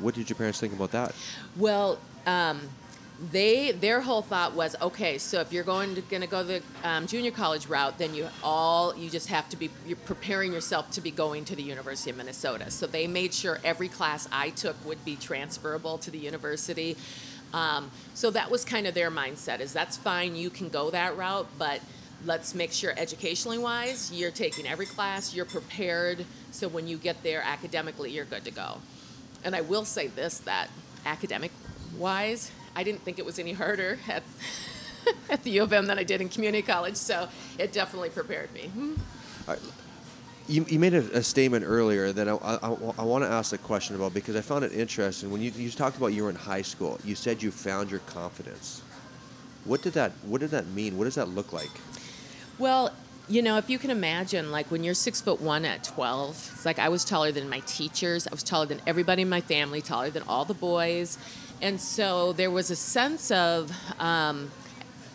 what 0.00 0.16
did 0.16 0.28
your 0.28 0.36
parents 0.36 0.58
think 0.58 0.72
about 0.72 0.90
that? 0.90 1.14
Well, 1.56 1.98
um, 2.26 2.60
they 3.32 3.72
their 3.72 4.00
whole 4.00 4.22
thought 4.22 4.54
was 4.54 4.76
okay 4.80 5.18
so 5.18 5.40
if 5.40 5.52
you're 5.52 5.64
going 5.64 5.96
to 5.96 6.00
going 6.02 6.20
to 6.20 6.28
go 6.28 6.44
the 6.44 6.62
um, 6.84 7.06
junior 7.06 7.32
college 7.32 7.66
route 7.66 7.98
then 7.98 8.14
you 8.14 8.28
all 8.44 8.96
you 8.96 9.10
just 9.10 9.28
have 9.28 9.48
to 9.48 9.56
be 9.56 9.68
you're 9.86 9.96
preparing 9.96 10.52
yourself 10.52 10.88
to 10.90 11.00
be 11.00 11.10
going 11.10 11.44
to 11.44 11.56
the 11.56 11.62
university 11.62 12.10
of 12.10 12.16
minnesota. 12.16 12.70
So 12.70 12.86
they 12.86 13.08
made 13.08 13.34
sure 13.34 13.58
every 13.64 13.88
class 13.88 14.28
i 14.30 14.50
took 14.50 14.76
would 14.86 15.04
be 15.04 15.16
transferable 15.16 15.98
to 15.98 16.10
the 16.10 16.18
university. 16.18 16.96
Um, 17.52 17.90
so 18.14 18.30
that 18.30 18.50
was 18.50 18.64
kind 18.64 18.86
of 18.86 18.94
their 18.94 19.10
mindset 19.10 19.60
is 19.60 19.72
that's 19.72 19.96
fine 19.96 20.36
you 20.36 20.50
can 20.50 20.68
go 20.68 20.90
that 20.90 21.16
route 21.16 21.48
but 21.58 21.80
let's 22.24 22.54
make 22.54 22.72
sure 22.72 22.92
educationally 22.96 23.58
wise 23.58 24.12
you're 24.12 24.30
taking 24.30 24.66
every 24.66 24.86
class 24.86 25.34
you're 25.34 25.44
prepared 25.44 26.24
so 26.50 26.68
when 26.68 26.86
you 26.86 26.98
get 26.98 27.22
there 27.22 27.42
academically 27.42 28.12
you're 28.12 28.26
good 28.26 28.44
to 28.44 28.52
go. 28.52 28.78
And 29.42 29.56
i 29.56 29.60
will 29.60 29.84
say 29.84 30.06
this 30.06 30.38
that 30.38 30.68
academic 31.04 31.50
wise 31.96 32.52
I 32.78 32.84
didn't 32.84 33.00
think 33.00 33.18
it 33.18 33.26
was 33.26 33.40
any 33.40 33.52
harder 33.52 33.98
at, 34.08 34.22
at 35.30 35.42
the 35.42 35.50
U 35.50 35.64
of 35.64 35.72
M 35.72 35.86
than 35.86 35.98
I 35.98 36.04
did 36.04 36.20
in 36.20 36.28
community 36.28 36.62
college, 36.62 36.94
so 36.94 37.26
it 37.58 37.72
definitely 37.72 38.10
prepared 38.10 38.52
me. 38.54 38.68
Hmm? 38.68 38.94
You, 40.46 40.64
you 40.68 40.78
made 40.78 40.94
a, 40.94 41.00
a, 41.18 41.22
statement 41.24 41.64
earlier 41.66 42.12
that 42.12 42.28
I, 42.28 42.34
I, 42.34 42.68
I 42.98 43.02
want 43.02 43.24
to 43.24 43.28
ask 43.28 43.52
a 43.52 43.58
question 43.58 43.96
about 43.96 44.14
because 44.14 44.36
I 44.36 44.42
found 44.42 44.64
it 44.64 44.72
interesting. 44.72 45.28
When 45.32 45.40
you, 45.40 45.50
you 45.50 45.72
talked 45.72 45.96
about 45.96 46.08
you 46.08 46.22
were 46.22 46.30
in 46.30 46.36
high 46.36 46.62
school, 46.62 47.00
you 47.04 47.16
said 47.16 47.42
you 47.42 47.50
found 47.50 47.90
your 47.90 48.00
confidence. 48.00 48.80
What 49.64 49.82
did 49.82 49.94
that 49.94 50.12
What 50.22 50.40
did 50.40 50.50
that 50.50 50.68
mean? 50.68 50.96
What 50.96 51.04
does 51.04 51.16
that 51.16 51.28
look 51.28 51.52
like? 51.52 51.70
Well, 52.60 52.92
you 53.28 53.42
know, 53.42 53.58
if 53.58 53.68
you 53.68 53.78
can 53.78 53.90
imagine, 53.90 54.50
like 54.50 54.70
when 54.70 54.84
you're 54.84 54.94
six 54.94 55.20
foot 55.20 55.40
one 55.40 55.64
at 55.64 55.84
12, 55.84 56.30
it's 56.54 56.64
like 56.64 56.78
I 56.78 56.88
was 56.88 57.04
taller 57.04 57.32
than 57.32 57.48
my 57.48 57.60
teachers. 57.66 58.26
I 58.26 58.30
was 58.30 58.42
taller 58.42 58.66
than 58.66 58.80
everybody 58.86 59.22
in 59.22 59.28
my 59.28 59.40
family, 59.40 59.82
taller 59.82 60.10
than 60.10 60.22
all 60.28 60.44
the 60.44 60.54
boys. 60.54 61.18
And 61.60 61.80
so 61.80 62.32
there 62.32 62.50
was 62.50 62.70
a 62.70 62.76
sense 62.76 63.30
of, 63.30 63.72
um, 64.00 64.50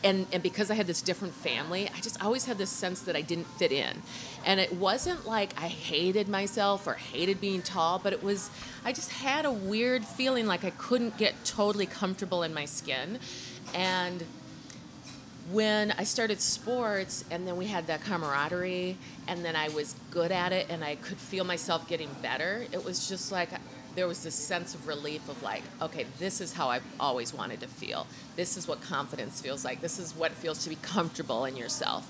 and, 0.03 0.27
and 0.33 0.43
because 0.43 0.69
I 0.69 0.75
had 0.75 0.87
this 0.87 1.01
different 1.01 1.33
family, 1.33 1.89
I 1.95 2.01
just 2.01 2.21
always 2.23 2.45
had 2.45 2.57
this 2.57 2.69
sense 2.69 3.01
that 3.03 3.15
I 3.15 3.21
didn't 3.21 3.47
fit 3.57 3.71
in. 3.71 4.01
And 4.45 4.59
it 4.59 4.73
wasn't 4.73 5.25
like 5.25 5.53
I 5.61 5.69
hated 5.69 6.27
myself 6.27 6.85
or 6.85 6.95
hated 6.95 7.39
being 7.39 7.61
tall, 7.61 7.99
but 7.99 8.11
it 8.11 8.21
was, 8.21 8.49
I 8.83 8.91
just 8.91 9.11
had 9.11 9.45
a 9.45 9.51
weird 9.51 10.03
feeling 10.03 10.45
like 10.45 10.65
I 10.65 10.71
couldn't 10.71 11.17
get 11.17 11.45
totally 11.45 11.85
comfortable 11.85 12.43
in 12.43 12.53
my 12.53 12.65
skin. 12.65 13.19
And 13.73 14.25
when 15.51 15.91
I 15.91 16.03
started 16.03 16.41
sports 16.41 17.23
and 17.31 17.47
then 17.47 17.55
we 17.57 17.67
had 17.67 17.87
that 17.87 18.03
camaraderie 18.03 18.97
and 19.27 19.43
then 19.43 19.55
I 19.55 19.69
was 19.69 19.95
good 20.11 20.31
at 20.31 20.51
it 20.51 20.67
and 20.69 20.83
I 20.83 20.95
could 20.95 21.17
feel 21.17 21.45
myself 21.45 21.87
getting 21.87 22.09
better, 22.21 22.65
it 22.73 22.83
was 22.83 23.07
just 23.07 23.31
like 23.31 23.49
there 23.95 24.07
was 24.07 24.23
this 24.23 24.35
sense 24.35 24.73
of 24.73 24.87
relief 24.87 25.27
of 25.29 25.41
like, 25.43 25.63
okay, 25.81 26.05
this 26.19 26.41
is 26.41 26.53
how 26.53 26.69
I've 26.69 26.85
always 26.99 27.33
wanted 27.33 27.59
to 27.61 27.67
feel. 27.67 28.07
This 28.35 28.57
is 28.57 28.67
what 28.67 28.81
confidence 28.81 29.41
feels 29.41 29.63
like. 29.63 29.81
This 29.81 29.99
is 29.99 30.15
what 30.15 30.31
it 30.31 30.37
feels 30.37 30.63
to 30.63 30.69
be 30.69 30.77
comfortable 30.77 31.45
in 31.45 31.55
yourself. 31.55 32.09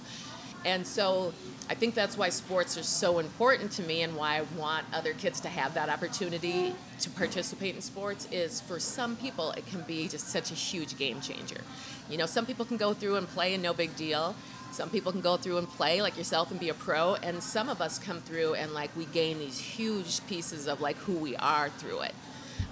And 0.66 0.88
so 0.88 1.34
I 1.70 1.76
think 1.76 1.94
that's 1.94 2.18
why 2.18 2.30
sports 2.30 2.78
are 2.78 2.84
so 2.84 3.20
important 3.20 3.72
to 3.74 3.84
me 3.84 4.02
and 4.02 4.16
why 4.16 4.38
I 4.38 4.42
want 4.58 4.86
other 4.94 5.14
kids 5.14 5.42
to 5.42 5.50
have 5.50 5.74
that 5.74 5.90
opportunity 5.90 6.74
to 7.02 7.10
participate 7.10 7.76
in 7.76 7.82
sports 7.82 8.28
is 8.32 8.62
for 8.62 8.80
some 8.80 9.18
people 9.18 9.52
it 9.52 9.66
can 9.68 9.82
be 9.82 10.08
just 10.08 10.30
such 10.30 10.52
a 10.52 10.54
huge 10.54 10.98
game 10.98 11.20
changer. 11.20 11.62
You 12.10 12.18
know, 12.18 12.26
some 12.26 12.46
people 12.46 12.66
can 12.66 12.78
go 12.78 12.94
through 12.94 13.16
and 13.16 13.28
play 13.28 13.54
and 13.54 13.64
no 13.64 13.74
big 13.74 13.96
deal. 13.96 14.36
Some 14.74 14.90
people 14.90 15.12
can 15.12 15.22
go 15.22 15.38
through 15.38 15.60
and 15.60 15.70
play 15.70 16.02
like 16.02 16.18
yourself 16.18 16.50
and 16.50 16.60
be 16.60 16.70
a 16.70 16.74
pro, 16.74 17.14
and 17.14 17.44
some 17.44 17.70
of 17.70 17.80
us 17.80 18.00
come 18.00 18.22
through 18.22 18.56
and 18.56 18.74
like 18.74 18.90
we 18.98 19.06
gain 19.06 19.38
these 19.38 19.60
huge 19.60 20.26
pieces 20.26 20.68
of 20.68 20.82
like 20.82 20.98
who 20.98 21.14
we 21.14 21.36
are 21.36 21.70
through 21.70 22.02
it. 22.02 22.16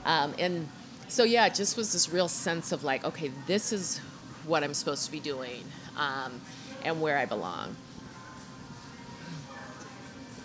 Um, 0.03 0.33
and 0.39 0.67
so 1.07 1.23
yeah, 1.23 1.45
it 1.45 1.53
just 1.53 1.77
was 1.77 1.93
this 1.93 2.09
real 2.09 2.27
sense 2.27 2.71
of 2.71 2.83
like, 2.83 3.05
okay, 3.05 3.29
this 3.45 3.71
is 3.71 3.99
what 4.47 4.63
I'm 4.63 4.73
supposed 4.73 5.05
to 5.05 5.11
be 5.11 5.19
doing, 5.19 5.63
um, 5.95 6.41
and 6.83 6.99
where 7.01 7.19
I 7.19 7.25
belong. 7.25 7.75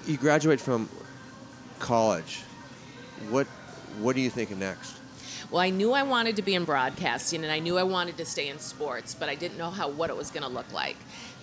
You 0.07 0.19
graduate 0.19 0.61
from 0.61 0.91
college. 1.79 2.43
What 3.31 3.47
what 3.99 4.15
are 4.15 4.21
you 4.21 4.29
thinking 4.29 4.59
next? 4.59 4.95
Well, 5.51 5.63
I 5.63 5.71
knew 5.71 5.93
I 5.93 6.03
wanted 6.03 6.37
to 6.37 6.43
be 6.43 6.55
in 6.55 6.67
broadcasting, 6.67 7.45
and 7.45 7.53
I 7.53 7.61
knew 7.61 7.79
I 7.79 7.85
wanted 7.85 8.19
to 8.19 8.27
stay 8.27 8.49
in 8.49 8.59
sports, 8.59 9.15
but 9.15 9.31
I 9.31 9.37
didn't 9.37 9.57
know 9.57 9.71
how 9.71 9.89
what 9.89 10.11
it 10.11 10.17
was 10.17 10.31
going 10.31 10.43
to 10.43 10.51
look 10.51 10.71
like 10.71 10.97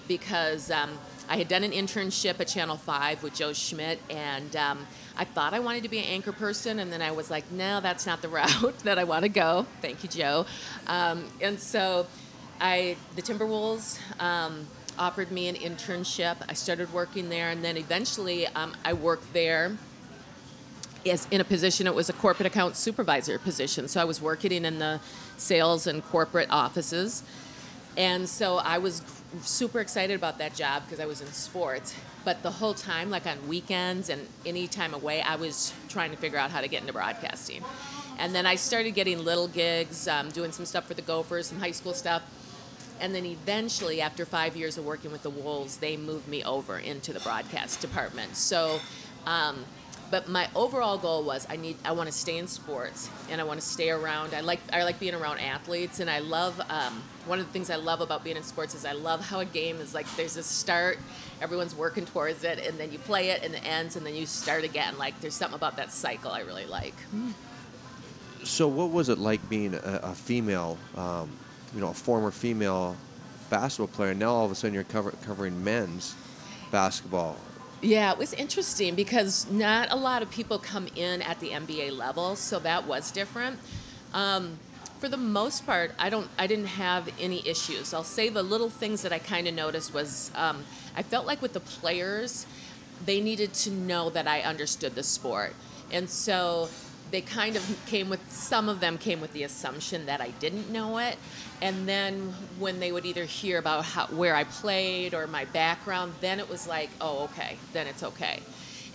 because 0.08 0.72
um, 0.72 0.98
I 1.30 1.38
had 1.38 1.48
done 1.48 1.64
an 1.64 1.72
internship 1.72 2.40
at 2.40 2.48
Channel 2.48 2.78
5 2.78 3.24
with 3.24 3.34
Joe 3.34 3.52
Schmit, 3.52 3.98
and 4.10 4.56
um, 4.56 4.86
I 5.18 5.24
thought 5.24 5.54
I 5.54 5.60
wanted 5.60 5.84
to 5.84 5.90
be 5.90 6.00
an 6.00 6.06
anchor 6.06 6.32
person, 6.32 6.80
and 6.80 6.92
then 6.92 7.02
I 7.02 7.12
was 7.12 7.32
like, 7.32 7.50
no, 7.52 7.80
that's 7.80 8.06
not 8.06 8.22
the 8.22 8.28
route 8.30 8.80
that 8.80 9.00
I 9.00 9.04
want 9.04 9.24
to 9.24 9.30
go. 9.30 9.66
Thank 9.82 10.04
you, 10.04 10.10
Joe. 10.10 10.46
Um, 10.88 11.26
and 11.42 11.60
so 11.60 12.08
I, 12.60 12.98
the 13.16 13.22
Timberwolves 13.22 14.00
um, 14.20 14.68
offered 14.98 15.32
me 15.32 15.48
an 15.48 15.56
internship. 15.56 16.38
I 16.48 16.54
started 16.54 16.92
working 16.94 17.30
there, 17.30 17.50
and 17.50 17.64
then 17.64 17.78
eventually 17.78 18.48
um, 18.48 18.76
I 18.84 18.94
worked 18.94 19.34
there. 19.34 19.78
As 21.06 21.28
in 21.32 21.42
a 21.42 21.44
position, 21.44 21.86
it 21.86 21.94
was 21.94 22.10
a 22.10 22.14
corporate 22.14 22.48
account 22.48 22.78
supervisor 22.78 23.38
position. 23.38 23.88
So 23.88 24.00
I 24.00 24.06
was 24.06 24.22
working 24.22 24.66
in 24.66 24.80
the 24.80 25.02
sales 25.38 25.86
and 25.86 26.04
corporate 26.04 26.48
offices. 26.50 27.24
And 27.98 28.28
so 28.28 28.58
I 28.58 28.80
was 28.80 29.04
super 29.42 29.80
excited 29.80 30.16
about 30.16 30.38
that 30.40 30.56
job 30.56 30.84
because 30.84 31.00
I 31.00 31.06
was 31.06 31.22
in 31.22 31.28
sports. 31.28 31.96
But 32.26 32.42
the 32.42 32.52
whole 32.52 32.74
time, 32.74 33.10
like 33.10 33.28
on 33.28 33.48
weekends 33.48 34.10
and 34.10 34.28
any 34.46 34.68
time 34.68 34.94
away, 34.94 35.22
I 35.22 35.36
was 35.36 35.74
trying 35.90 36.12
to 36.12 36.18
figure 36.18 36.40
out 36.40 36.52
how 36.52 36.62
to 36.62 36.68
get 36.68 36.82
into 36.82 36.94
broadcasting. 36.94 37.64
And 38.18 38.34
then 38.34 38.46
I 38.46 38.56
started 38.56 38.92
getting 38.92 39.24
little 39.24 39.48
gigs, 39.48 40.08
um, 40.08 40.30
doing 40.30 40.52
some 40.52 40.66
stuff 40.66 40.88
for 40.88 40.94
the 40.94 41.02
Gophers, 41.02 41.48
some 41.48 41.60
high 41.60 41.72
school 41.72 41.94
stuff. 41.94 42.24
And 43.00 43.14
then 43.14 43.26
eventually, 43.26 44.02
after 44.02 44.26
five 44.26 44.56
years 44.56 44.78
of 44.78 44.86
working 44.86 45.12
with 45.12 45.24
the 45.24 45.30
Wolves, 45.30 45.78
they 45.78 45.98
moved 45.98 46.28
me 46.28 46.44
over 46.44 46.78
into 46.78 47.12
the 47.12 47.20
broadcast 47.20 47.82
department. 47.82 48.36
So 48.36 48.80
um, 49.26 49.66
but 50.14 50.30
my 50.30 50.48
overall 50.56 51.00
goal 51.00 51.24
was 51.24 51.48
I 51.50 51.56
need 51.56 51.76
I 51.84 51.92
want 51.94 52.08
to 52.08 52.14
stay 52.14 52.38
in 52.38 52.46
sports 52.46 53.10
and 53.32 53.42
I 53.42 53.46
want 53.46 53.60
to 53.60 53.66
stay 53.66 53.90
around. 53.90 54.36
I 54.36 54.42
like 54.42 54.60
I 54.72 54.84
like 54.84 55.00
being 55.00 55.16
around 55.16 55.40
athletes 55.40 56.00
and 56.00 56.08
I 56.08 56.20
love 56.20 56.62
um, 56.70 57.02
one 57.26 57.40
of 57.40 57.48
the 57.48 57.52
things 57.52 57.72
I 57.72 57.78
love 57.78 58.00
about 58.00 58.24
being 58.24 58.38
in 58.38 58.44
sports 58.44 58.76
is 58.76 58.86
I 58.86 58.92
love 58.92 59.26
how 59.26 59.40
a 59.40 59.46
game 59.46 59.78
is 59.78 59.96
like 59.96 60.06
there's 60.16 60.38
a 60.38 60.44
start, 60.44 61.00
everyone's 61.42 61.74
working 61.74 62.06
towards 62.06 62.44
it, 62.44 62.60
and 62.60 62.80
then 62.80 62.92
you 62.92 63.00
play 63.00 63.32
it 63.32 63.44
and 63.44 63.56
it 63.56 63.66
ends 63.66 63.96
and 63.96 64.06
then 64.06 64.14
you 64.14 64.28
start 64.28 64.64
again. 64.64 65.00
Like 65.00 65.20
there's 65.20 65.34
something 65.34 65.56
about 65.56 65.78
that 65.78 65.92
cycle 65.92 66.30
I 66.30 66.42
really 66.42 66.68
like. 66.68 66.94
So 68.44 68.68
what 68.68 68.92
was 68.92 69.10
it 69.10 69.18
like 69.18 69.50
being 69.50 69.74
a, 69.74 70.00
a 70.04 70.14
female, 70.14 70.78
um, 70.96 71.32
you 71.74 71.82
know, 71.82 71.90
a 71.90 71.94
former 71.96 72.30
female 72.30 72.96
basketball 73.50 73.88
player? 73.88 74.14
Now 74.14 74.36
all 74.36 74.46
of 74.46 74.52
a 74.52 74.56
sudden 74.56 74.76
you're 74.76 74.84
cover, 74.84 75.10
covering 75.26 75.64
men's 75.64 76.14
basketball. 76.70 77.36
Yeah, 77.84 78.14
it 78.14 78.18
was 78.18 78.32
interesting 78.32 78.96
because 78.96 79.46
not 79.52 79.92
a 79.92 79.96
lot 79.98 80.22
of 80.22 80.32
people 80.32 80.58
come 80.58 80.88
in 80.96 81.22
at 81.22 81.42
the 81.42 81.50
NBA 81.50 81.98
level, 81.98 82.38
so 82.38 82.58
that 82.60 82.88
was 82.88 83.12
different. 83.12 83.60
Um, 84.14 84.58
for 85.00 85.10
the 85.10 85.18
most 85.18 85.66
part, 85.66 85.92
I 86.00 86.10
don't, 86.10 86.30
I 86.40 86.48
didn't 86.48 86.68
have 86.68 87.10
any 87.20 87.46
issues. 87.46 87.94
I'll 87.94 88.06
say 88.06 88.30
the 88.30 88.42
little 88.42 88.70
things 88.70 89.02
that 89.02 89.12
I 89.12 89.20
kind 89.20 89.50
of 89.50 89.54
noticed 89.54 89.94
was 89.94 90.32
um, 90.34 90.64
I 90.96 91.04
felt 91.04 91.26
like 91.26 91.42
with 91.42 91.52
the 91.52 91.60
players, 91.60 92.46
they 93.06 93.20
needed 93.20 93.54
to 93.56 93.70
know 93.70 94.10
that 94.12 94.30
I 94.30 94.40
understood 94.40 94.96
the 94.96 95.04
sport, 95.04 95.54
and 95.92 96.10
so 96.10 96.70
they 97.14 97.22
kind 97.22 97.56
of 97.56 97.64
came 97.86 98.10
with 98.10 98.20
some 98.32 98.68
of 98.68 98.80
them 98.80 98.98
came 98.98 99.22
with 99.22 99.32
the 99.34 99.44
assumption 99.44 100.08
that 100.08 100.20
I 100.20 100.32
didn't 100.40 100.70
know 100.72 100.98
it, 100.98 101.18
and 101.62 101.88
then 101.88 102.34
when 102.60 102.80
they 102.80 102.92
would 102.92 103.06
either 103.06 103.24
hear 103.26 103.60
about 103.60 103.86
how, 103.86 104.08
where 104.08 104.36
I 104.36 104.44
played 104.44 105.14
or 105.14 105.28
my 105.28 105.46
background, 105.46 106.14
then 106.22 106.40
it 106.40 106.50
was 106.50 106.68
like, 106.68 106.90
oh, 107.00 107.26
okay, 107.26 107.58
then 107.72 107.86
it's 107.88 108.04
okay, 108.04 108.40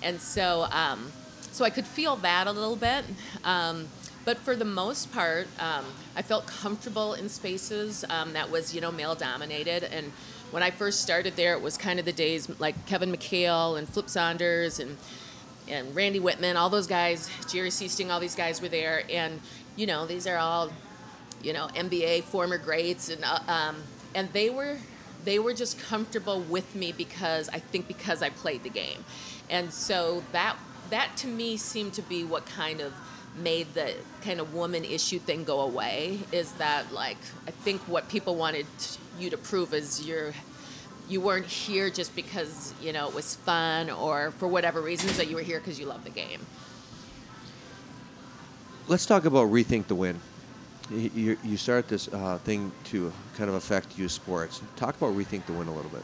and 0.02 0.20
so 0.20 0.66
um, 0.72 1.12
so 1.52 1.64
I 1.64 1.70
could 1.70 1.86
feel 1.86 2.16
that 2.16 2.46
a 2.46 2.52
little 2.52 2.76
bit. 2.76 3.04
Um, 3.44 3.88
but 4.24 4.36
for 4.38 4.54
the 4.54 4.64
most 4.64 5.10
part, 5.12 5.48
um, 5.58 5.86
I 6.14 6.22
felt 6.22 6.46
comfortable 6.46 7.14
in 7.14 7.28
spaces 7.28 8.04
um, 8.10 8.34
that 8.34 8.50
was, 8.50 8.74
you 8.74 8.80
know, 8.82 8.92
male 8.92 9.14
dominated. 9.14 9.84
And 9.84 10.12
when 10.50 10.62
I 10.62 10.70
first 10.70 11.00
started 11.00 11.34
there, 11.36 11.54
it 11.54 11.62
was 11.62 11.78
kind 11.78 11.98
of 11.98 12.04
the 12.04 12.12
days 12.12 12.48
like 12.60 12.74
Kevin 12.84 13.10
McHale 13.10 13.78
and 13.78 13.88
Flip 13.88 14.08
Saunders 14.10 14.80
and 14.80 14.98
and 15.70 15.94
Randy 15.94 16.20
Wittman, 16.20 16.56
all 16.56 16.70
those 16.70 16.86
guys, 16.86 17.30
Jerry 17.50 17.70
Sichting, 17.70 18.10
all 18.10 18.20
these 18.20 18.34
guys 18.34 18.60
were 18.60 18.68
there, 18.68 19.02
and 19.10 19.40
you 19.76 19.86
know, 19.86 20.06
these 20.06 20.26
are 20.26 20.36
all, 20.36 20.72
you 21.42 21.52
know, 21.52 21.68
NBA 21.68 22.24
former 22.24 22.58
greats, 22.58 23.08
and 23.08 23.24
uh, 23.24 23.40
um, 23.48 23.76
and 24.14 24.32
they 24.32 24.50
were 24.50 24.78
they 25.24 25.38
were 25.38 25.54
just 25.54 25.78
comfortable 25.80 26.40
with 26.40 26.74
me 26.74 26.92
because 26.92 27.48
I 27.48 27.58
think 27.58 27.86
because 27.86 28.22
I 28.22 28.30
played 28.30 28.62
the 28.62 28.70
game. 28.70 29.04
And 29.50 29.72
so 29.72 30.22
that 30.32 30.56
that 30.90 31.16
to 31.18 31.26
me 31.26 31.56
seemed 31.56 31.94
to 31.94 32.02
be 32.02 32.24
what 32.24 32.46
kind 32.46 32.80
of 32.80 32.92
made 33.36 33.72
the 33.74 33.94
kind 34.22 34.40
of 34.40 34.54
woman 34.54 34.84
issue 34.84 35.18
thing 35.18 35.44
go 35.44 35.60
away 35.60 36.18
is 36.32 36.52
that 36.52 36.92
like 36.92 37.18
I 37.46 37.50
think 37.50 37.80
what 37.82 38.08
people 38.08 38.34
wanted 38.36 38.66
you 39.18 39.30
to 39.30 39.36
prove 39.36 39.74
is 39.74 40.06
you're 40.06 40.32
you 41.08 41.20
weren't 41.20 41.46
here 41.46 41.90
just 41.90 42.14
because 42.14 42.74
you 42.82 42.92
know 42.92 43.08
it 43.08 43.14
was 43.14 43.36
fun 43.36 43.90
or 43.90 44.30
for 44.32 44.46
whatever 44.46 44.80
reasons 44.80 45.16
that 45.16 45.28
you 45.28 45.36
were 45.36 45.42
here 45.42 45.58
because 45.58 45.78
you 45.78 45.86
love 45.86 46.04
the 46.04 46.10
game. 46.10 46.40
Let's 48.86 49.06
talk 49.06 49.24
about 49.24 49.50
rethink 49.50 49.86
the 49.86 49.94
win. 49.94 50.20
You, 50.90 51.36
you 51.44 51.58
start 51.58 51.88
this 51.88 52.08
uh, 52.08 52.38
thing 52.38 52.72
to 52.84 53.12
kind 53.36 53.50
of 53.50 53.56
affect 53.56 53.98
youth 53.98 54.12
sports. 54.12 54.62
Talk 54.76 54.96
about 54.96 55.14
rethink 55.14 55.44
the 55.44 55.52
win 55.52 55.68
a 55.68 55.74
little 55.74 55.90
bit. 55.90 56.02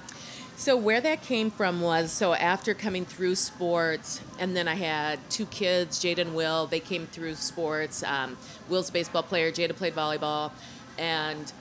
So 0.57 0.77
where 0.77 1.01
that 1.01 1.23
came 1.23 1.51
from 1.51 1.81
was 1.81 2.13
so 2.13 2.35
after 2.35 2.75
coming 2.75 3.05
through 3.05 3.35
sports, 3.35 4.21
and 4.39 4.55
then 4.55 4.69
I 4.69 4.75
had 4.75 5.19
two 5.31 5.47
kids, 5.47 5.99
Jada 5.99 6.19
and 6.19 6.35
Will. 6.35 6.67
They 6.67 6.81
came 6.81 7.07
through 7.07 7.35
sports. 7.37 8.03
Um, 8.03 8.37
Will's 8.69 8.91
a 8.91 8.93
baseball 8.93 9.23
player. 9.23 9.51
Jada 9.51 9.75
played 9.75 9.95
volleyball, 9.95 10.53
and 10.99 11.53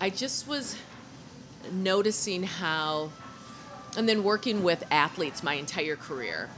I 0.00 0.10
just 0.10 0.46
was 0.46 0.76
noticing 1.72 2.42
how, 2.42 3.10
and 3.96 4.08
then 4.08 4.22
working 4.22 4.62
with 4.62 4.84
athletes 4.90 5.42
my 5.42 5.54
entire 5.54 5.96
career. 5.96 6.48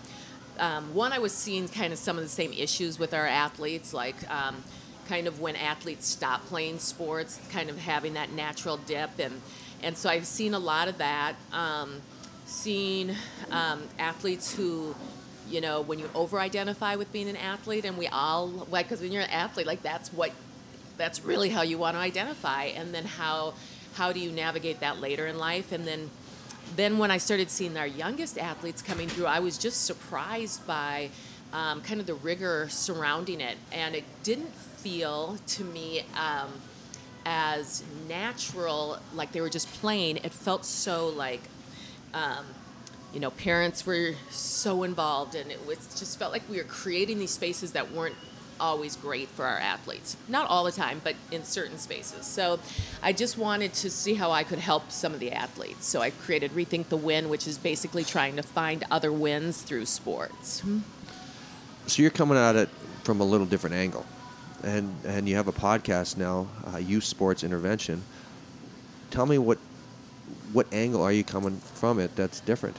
Um, 0.58 0.94
one, 0.94 1.12
I 1.12 1.18
was 1.18 1.32
seeing 1.32 1.68
kind 1.68 1.92
of 1.92 1.98
some 1.98 2.16
of 2.16 2.24
the 2.24 2.28
same 2.28 2.52
issues 2.52 2.98
with 2.98 3.14
our 3.14 3.26
athletes, 3.26 3.94
like 3.94 4.16
um, 4.30 4.64
kind 5.08 5.26
of 5.26 5.40
when 5.40 5.56
athletes 5.56 6.06
stop 6.06 6.44
playing 6.46 6.78
sports, 6.78 7.40
kind 7.50 7.70
of 7.70 7.78
having 7.78 8.14
that 8.14 8.32
natural 8.32 8.76
dip 8.76 9.10
and 9.18 9.40
and 9.82 9.96
so 9.96 10.10
I've 10.10 10.26
seen 10.26 10.54
a 10.54 10.58
lot 10.58 10.88
of 10.88 10.98
that. 10.98 11.36
Um, 11.52 12.02
seen 12.46 13.14
um, 13.50 13.82
athletes 13.98 14.54
who, 14.54 14.94
you 15.48 15.60
know, 15.60 15.82
when 15.82 15.98
you 15.98 16.08
over-identify 16.14 16.96
with 16.96 17.12
being 17.12 17.28
an 17.28 17.36
athlete, 17.36 17.84
and 17.84 17.96
we 17.96 18.08
all 18.08 18.48
like, 18.70 18.86
because 18.86 19.00
when 19.00 19.12
you're 19.12 19.22
an 19.22 19.30
athlete, 19.30 19.66
like 19.66 19.82
that's 19.82 20.12
what, 20.12 20.32
that's 20.96 21.24
really 21.24 21.50
how 21.50 21.62
you 21.62 21.78
want 21.78 21.94
to 21.94 22.00
identify, 22.00 22.64
and 22.64 22.94
then 22.94 23.04
how, 23.04 23.54
how 23.98 24.12
do 24.12 24.20
you 24.20 24.30
navigate 24.30 24.80
that 24.80 25.00
later 25.00 25.26
in 25.26 25.38
life, 25.38 25.72
and 25.72 25.86
then. 25.86 26.10
Then, 26.76 26.98
when 26.98 27.10
I 27.10 27.16
started 27.16 27.48
seeing 27.48 27.78
our 27.78 27.86
youngest 27.86 28.36
athletes 28.36 28.82
coming 28.82 29.08
through, 29.08 29.24
I 29.24 29.40
was 29.40 29.56
just 29.56 29.86
surprised 29.86 30.66
by 30.66 31.08
um, 31.52 31.80
kind 31.80 32.00
of 32.00 32.06
the 32.06 32.14
rigor 32.14 32.68
surrounding 32.70 33.40
it. 33.40 33.56
And 33.72 33.94
it 33.94 34.04
didn't 34.22 34.54
feel 34.54 35.38
to 35.46 35.64
me 35.64 36.02
um, 36.14 36.52
as 37.24 37.82
natural, 38.08 38.98
like 39.14 39.32
they 39.32 39.40
were 39.40 39.48
just 39.48 39.68
playing. 39.80 40.18
It 40.18 40.32
felt 40.32 40.64
so 40.64 41.08
like, 41.08 41.40
um, 42.14 42.44
you 43.12 43.20
know, 43.20 43.30
parents 43.30 43.86
were 43.86 44.12
so 44.30 44.82
involved, 44.82 45.34
and 45.34 45.50
it 45.50 45.66
was 45.66 45.78
just 45.98 46.18
felt 46.18 46.32
like 46.32 46.48
we 46.48 46.58
were 46.58 46.64
creating 46.64 47.18
these 47.18 47.30
spaces 47.30 47.72
that 47.72 47.92
weren't 47.92 48.16
always 48.60 48.96
great 48.96 49.28
for 49.28 49.44
our 49.44 49.58
athletes. 49.58 50.16
Not 50.28 50.48
all 50.48 50.64
the 50.64 50.72
time, 50.72 51.00
but 51.02 51.14
in 51.30 51.44
certain 51.44 51.78
spaces. 51.78 52.26
So 52.26 52.60
I 53.02 53.12
just 53.12 53.38
wanted 53.38 53.72
to 53.74 53.90
see 53.90 54.14
how 54.14 54.30
I 54.30 54.44
could 54.44 54.58
help 54.58 54.90
some 54.90 55.14
of 55.14 55.20
the 55.20 55.32
athletes. 55.32 55.86
So 55.86 56.00
I 56.00 56.10
created 56.10 56.52
Rethink 56.52 56.88
the 56.88 56.96
Win, 56.96 57.28
which 57.28 57.46
is 57.46 57.58
basically 57.58 58.04
trying 58.04 58.36
to 58.36 58.42
find 58.42 58.84
other 58.90 59.12
wins 59.12 59.62
through 59.62 59.86
sports. 59.86 60.62
So 61.86 62.02
you're 62.02 62.10
coming 62.10 62.36
at 62.38 62.56
it 62.56 62.68
from 63.04 63.20
a 63.20 63.24
little 63.24 63.46
different 63.46 63.76
angle 63.76 64.04
and 64.62 64.94
and 65.04 65.28
you 65.28 65.36
have 65.36 65.48
a 65.48 65.52
podcast 65.52 66.16
now, 66.16 66.48
uh, 66.72 66.78
Youth 66.78 67.04
Sports 67.04 67.44
Intervention. 67.44 68.02
Tell 69.10 69.26
me 69.26 69.38
what 69.38 69.58
what 70.52 70.66
angle 70.72 71.02
are 71.02 71.12
you 71.12 71.24
coming 71.24 71.58
from 71.58 71.98
it 71.98 72.14
that's 72.16 72.40
different? 72.40 72.76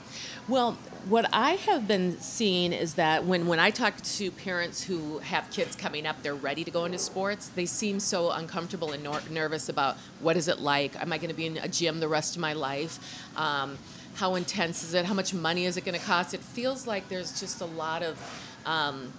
Well, 0.48 0.78
what 1.08 1.30
I 1.32 1.52
have 1.52 1.88
been 1.88 2.20
seeing 2.20 2.74
is 2.74 2.96
that 2.96 3.24
when, 3.24 3.48
when 3.48 3.60
I 3.60 3.70
talk 3.70 4.02
to 4.02 4.32
parents 4.32 4.84
who 4.84 5.20
have 5.20 5.50
kids 5.52 5.76
coming 5.76 6.06
up, 6.06 6.22
they're 6.24 6.36
ready 6.36 6.64
to 6.64 6.72
go 6.72 6.86
into 6.86 6.98
sports, 6.98 7.50
they 7.50 7.66
seem 7.66 8.00
so 8.00 8.32
uncomfortable 8.32 8.92
and 8.92 9.04
nor- 9.04 9.22
nervous 9.30 9.70
about 9.70 9.98
what 10.20 10.36
is 10.36 10.48
it 10.48 10.60
like? 10.60 11.00
Am 11.02 11.14
I 11.14 11.18
going 11.18 11.30
to 11.30 11.36
be 11.36 11.46
in 11.46 11.58
a 11.58 11.68
gym 11.68 12.00
the 12.00 12.08
rest 12.08 12.36
of 12.36 12.42
my 12.42 12.54
life? 12.54 13.00
Um, 13.38 13.78
how 14.16 14.36
intense 14.36 14.84
is 14.84 14.94
it? 14.94 15.06
How 15.06 15.14
much 15.14 15.34
money 15.34 15.66
is 15.66 15.78
it 15.78 15.86
going 15.86 15.98
to 15.98 16.06
cost? 16.06 16.34
It 16.34 16.42
feels 16.42 16.86
like 16.86 17.08
there's 17.08 17.40
just 17.40 17.62
a 17.62 17.66
lot 17.66 18.04
of 18.04 18.18
um, 18.66 19.14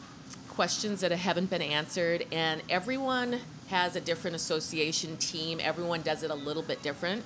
questions 0.48 1.00
that 1.00 1.12
haven't 1.12 1.48
been 1.48 1.62
answered, 1.62 2.26
and 2.32 2.62
everyone 2.68 3.40
has 3.68 3.96
a 3.96 4.00
different 4.00 4.36
association 4.36 5.16
team. 5.16 5.58
Everyone 5.62 6.02
does 6.02 6.22
it 6.22 6.30
a 6.30 6.34
little 6.34 6.62
bit 6.62 6.82
different. 6.82 7.24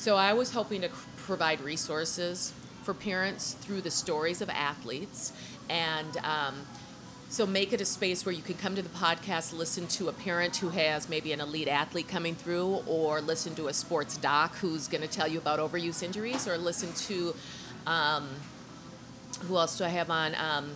So 0.00 0.16
I 0.16 0.32
was 0.32 0.50
hoping 0.50 0.80
to 0.80 0.88
provide 1.18 1.60
resources 1.60 2.54
for 2.84 2.94
parents 2.94 3.52
through 3.52 3.82
the 3.82 3.90
stories 3.90 4.40
of 4.40 4.48
athletes 4.48 5.30
and 5.68 6.16
um, 6.24 6.54
so 7.28 7.44
make 7.44 7.74
it 7.74 7.82
a 7.82 7.84
space 7.84 8.24
where 8.24 8.34
you 8.34 8.40
can 8.40 8.54
come 8.54 8.74
to 8.76 8.80
the 8.80 8.88
podcast, 8.88 9.52
listen 9.52 9.86
to 9.88 10.08
a 10.08 10.12
parent 10.14 10.56
who 10.56 10.70
has 10.70 11.10
maybe 11.10 11.34
an 11.34 11.40
elite 11.42 11.68
athlete 11.68 12.08
coming 12.08 12.34
through, 12.34 12.82
or 12.86 13.20
listen 13.20 13.54
to 13.56 13.68
a 13.68 13.74
sports 13.74 14.16
doc 14.16 14.56
who's 14.56 14.88
going 14.88 15.02
to 15.02 15.06
tell 15.06 15.28
you 15.28 15.36
about 15.36 15.58
overuse 15.58 16.02
injuries, 16.02 16.48
or 16.48 16.56
listen 16.56 16.90
to 16.94 17.34
um, 17.86 18.26
who 19.42 19.58
else 19.58 19.76
do 19.76 19.84
I 19.84 19.88
have 19.88 20.08
on? 20.08 20.34
Um, 20.36 20.70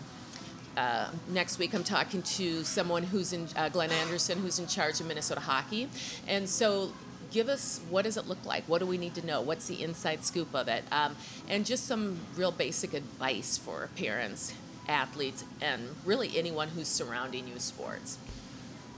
uh, 0.76 1.08
next 1.28 1.58
week 1.58 1.72
I'm 1.72 1.82
talking 1.82 2.20
to 2.22 2.62
someone 2.62 3.02
who's 3.02 3.32
in 3.32 3.48
uh, 3.56 3.70
Glen 3.70 3.88
Andresen, 3.88 4.37
who's 4.37 4.58
in 4.58 4.66
charge 4.66 5.00
of 5.00 5.06
Minnesota 5.06 5.40
hockey, 5.40 5.88
and 6.28 6.46
so 6.46 6.92
give 7.30 7.48
us 7.48 7.80
what 7.90 8.04
does 8.04 8.16
it 8.16 8.26
look 8.26 8.44
like? 8.44 8.64
What 8.64 8.78
do 8.78 8.87
we 8.87 8.98
need 8.98 9.14
to 9.16 9.26
know? 9.26 9.40
What's 9.40 9.66
the 9.66 9.82
inside 9.82 10.24
scoop 10.24 10.54
of 10.54 10.68
it? 10.68 10.84
Um, 10.92 11.16
and 11.48 11.64
just 11.66 11.87
some 11.87 12.18
real 12.37 12.50
basic 12.52 12.94
advice 12.94 13.58
for 13.58 13.88
parents, 13.96 14.54
athletes, 14.88 15.44
and 15.60 15.88
really 16.04 16.37
anyone 16.37 16.68
who's 16.68 16.88
surrounding 16.88 17.48
you 17.48 17.58
sports. 17.58 18.18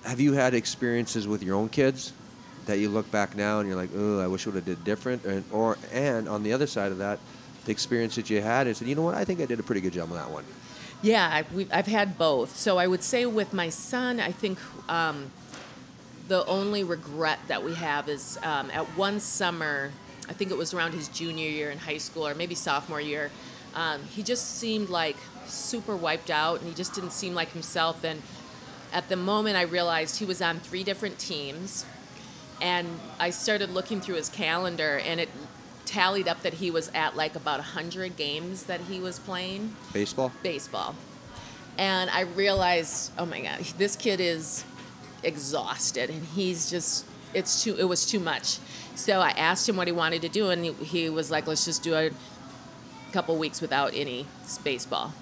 Have 0.04 0.20
you 0.20 0.34
had 0.34 0.54
experiences 0.54 1.26
with 1.26 1.42
your 1.42 1.56
own 1.56 1.68
kids 1.68 2.12
that 2.66 2.78
you 2.78 2.88
look 2.88 3.10
back 3.10 3.36
now 3.36 3.60
and 3.60 3.68
you're 3.68 3.76
like, 3.76 3.90
oh, 3.96 4.20
I 4.20 4.26
wish 4.26 4.46
I 4.46 4.50
would 4.50 4.56
have 4.56 4.64
did 4.64 4.84
different, 4.84 5.24
and, 5.24 5.44
or 5.52 5.78
and 5.92 6.28
on 6.28 6.42
the 6.42 6.52
other 6.52 6.66
side 6.66 6.92
of 6.92 6.98
that, 6.98 7.18
the 7.64 7.72
experience 7.72 8.14
that 8.16 8.30
you 8.30 8.40
had 8.40 8.66
and 8.66 8.76
said, 8.76 8.88
you 8.88 8.94
know 8.94 9.02
what, 9.02 9.14
I 9.14 9.24
think 9.24 9.40
I 9.40 9.46
did 9.46 9.58
a 9.60 9.62
pretty 9.62 9.80
good 9.80 9.92
job 9.92 10.10
on 10.10 10.16
that 10.16 10.30
one. 10.30 10.44
Yeah, 11.02 11.28
I've, 11.30 11.72
I've 11.72 11.86
had 11.86 12.16
both. 12.16 12.56
So 12.56 12.78
I 12.78 12.86
would 12.86 13.02
say 13.02 13.26
with 13.26 13.52
my 13.52 13.68
son, 13.68 14.18
I 14.18 14.32
think 14.32 14.58
um, 14.88 15.30
the 16.28 16.44
only 16.46 16.84
regret 16.84 17.38
that 17.48 17.62
we 17.62 17.74
have 17.74 18.08
is 18.08 18.38
um, 18.42 18.70
at 18.72 18.84
one 18.96 19.20
summer, 19.20 19.92
I 20.28 20.32
think 20.32 20.50
it 20.50 20.56
was 20.56 20.74
around 20.74 20.92
his 20.92 21.08
junior 21.08 21.48
year 21.48 21.70
in 21.70 21.78
high 21.78 21.98
school 21.98 22.26
or 22.26 22.34
maybe 22.34 22.54
sophomore 22.54 23.00
year, 23.00 23.30
um, 23.74 24.02
he 24.04 24.22
just 24.22 24.58
seemed 24.58 24.88
like 24.88 25.16
super 25.46 25.94
wiped 25.94 26.30
out 26.30 26.60
and 26.60 26.68
he 26.68 26.74
just 26.74 26.94
didn't 26.94 27.12
seem 27.12 27.34
like 27.34 27.50
himself. 27.50 28.02
And 28.04 28.22
at 28.92 29.08
the 29.08 29.16
moment, 29.16 29.56
I 29.56 29.62
realized 29.62 30.18
he 30.18 30.24
was 30.24 30.40
on 30.40 30.60
three 30.60 30.82
different 30.82 31.18
teams. 31.18 31.84
And 32.60 32.88
I 33.20 33.30
started 33.30 33.70
looking 33.70 34.00
through 34.00 34.14
his 34.14 34.30
calendar, 34.30 34.98
and 35.04 35.20
it 35.20 35.28
tallied 35.84 36.26
up 36.26 36.40
that 36.40 36.54
he 36.54 36.70
was 36.70 36.90
at 36.94 37.14
like 37.14 37.36
about 37.36 37.58
100 37.58 38.16
games 38.16 38.64
that 38.64 38.80
he 38.80 38.98
was 38.98 39.18
playing. 39.18 39.76
Baseball? 39.92 40.32
Baseball. 40.42 40.94
And 41.76 42.08
I 42.08 42.22
realized, 42.22 43.12
oh 43.18 43.26
my 43.26 43.42
God, 43.42 43.60
this 43.76 43.94
kid 43.94 44.20
is 44.20 44.64
exhausted 45.22 46.10
and 46.10 46.24
he's 46.24 46.70
just, 46.70 47.04
it's 47.34 47.62
too, 47.62 47.76
it 47.76 47.84
was 47.84 48.06
too 48.06 48.20
much. 48.20 48.58
So 48.94 49.20
I 49.20 49.30
asked 49.30 49.68
him 49.68 49.76
what 49.76 49.88
he 49.88 49.92
wanted 49.92 50.22
to 50.22 50.28
do 50.28 50.50
and 50.50 50.64
he, 50.64 51.10
was 51.10 51.30
like, 51.30 51.46
let's 51.46 51.64
just 51.64 51.82
do 51.82 51.94
a 51.94 52.10
couple 53.12 53.36
weeks 53.36 53.60
without 53.60 53.92
any 53.94 54.26
baseball. 54.64 55.12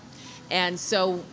And 0.51 0.79
so 0.79 1.25